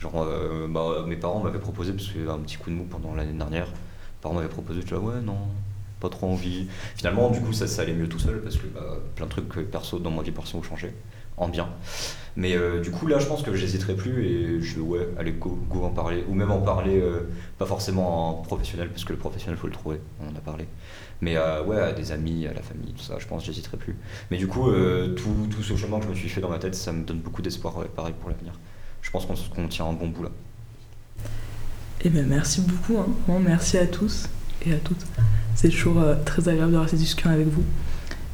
[0.00, 2.74] genre, euh, bah, mes parents m'avaient proposé, parce qu'il y avait un petit coup de
[2.74, 5.36] mou pendant l'année dernière, mes parents m'avaient proposé, tu vois, ouais, non,
[6.00, 6.66] pas trop envie.
[6.96, 9.56] Finalement, du coup, ça, ça allait mieux tout seul parce que bah, plein de trucs
[9.58, 10.94] euh, perso dans ma vie perso ont changé
[11.36, 11.68] en bien.
[12.36, 15.58] Mais euh, du coup, là, je pense que j'hésiterai plus et je ouais, aller go,
[15.82, 16.24] en parler.
[16.28, 17.02] Ou même en parler,
[17.58, 20.66] pas forcément en professionnel, parce que le professionnel, faut le trouver, on en a parlé.
[21.22, 23.96] Mais ouais, à des amis, à la famille, tout ça, je pense j'hésiterai plus.
[24.30, 24.70] Mais du coup,
[25.16, 27.20] tout, tout ce chemin que je me suis fait dans ma tête, ça me donne
[27.20, 28.52] beaucoup d'espoir, pareil pour l'avenir.
[29.02, 30.30] Je pense qu'on tient un bon bout là.
[32.02, 33.08] Eh ben merci beaucoup, hein.
[33.44, 34.28] Merci à tous
[34.64, 35.04] et à toutes.
[35.54, 37.64] C'est toujours euh, très agréable d'avoir ces discussions avec vous.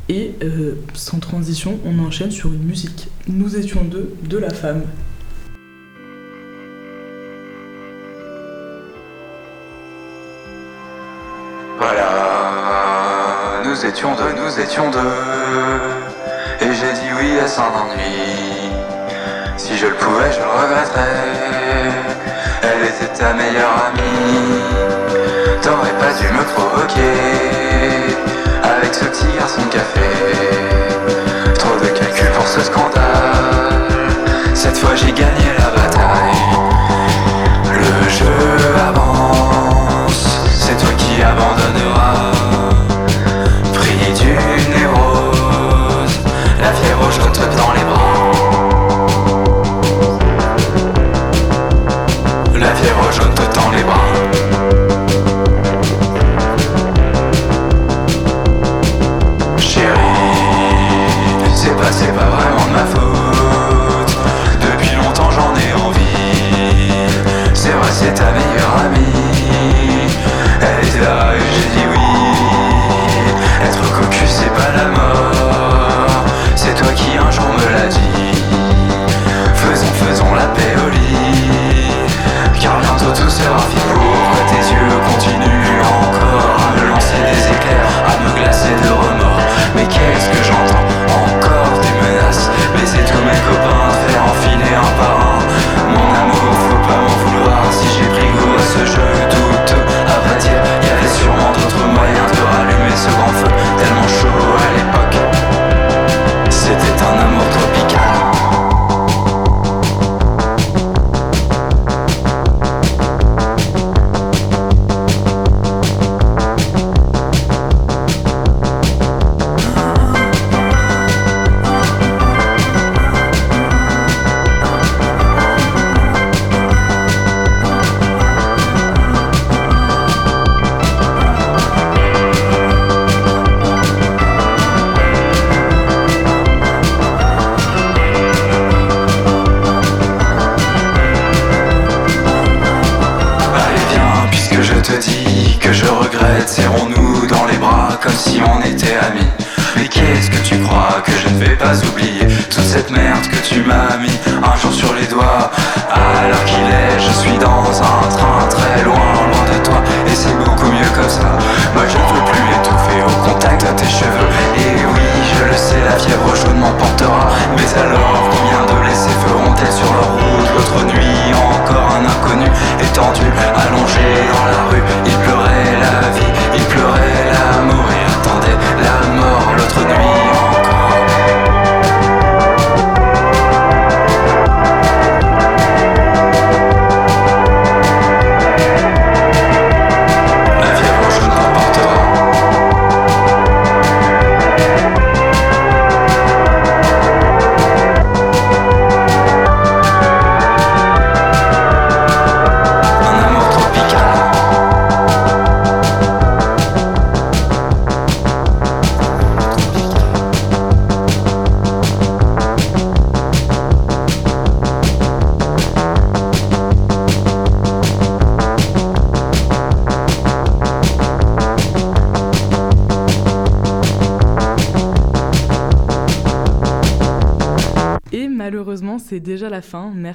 [0.08, 3.08] Et euh, sans transition, on enchaîne sur une musique.
[3.26, 4.82] Nous étions deux de la femme.
[11.78, 16.64] Voilà, nous étions deux, nous étions deux.
[16.64, 18.55] Et j'ai dit oui à son ennui.
[19.56, 21.16] Si je le pouvais, je le regretterais.
[22.62, 25.05] Elle était ta meilleure amie.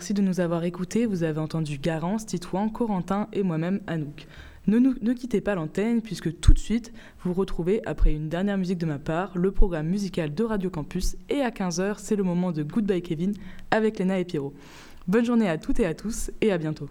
[0.02, 1.06] Merci de nous avoir écoutés.
[1.06, 4.26] Vous avez entendu Garance, Titouan, Corentin et moi-même Anouk.
[4.66, 6.92] Ne, quittez pas l'antenne puisque tout de suite,
[7.24, 11.18] vous retrouvez, après une dernière musique de ma part, le programme musical de Radio Campus.
[11.30, 13.34] Et à 15h, c'est le moment de Goodbye Kevin
[13.70, 14.56] avec Léna et Pierrot.
[15.08, 16.90] Bonne journée à toutes et à tous et à bientôt.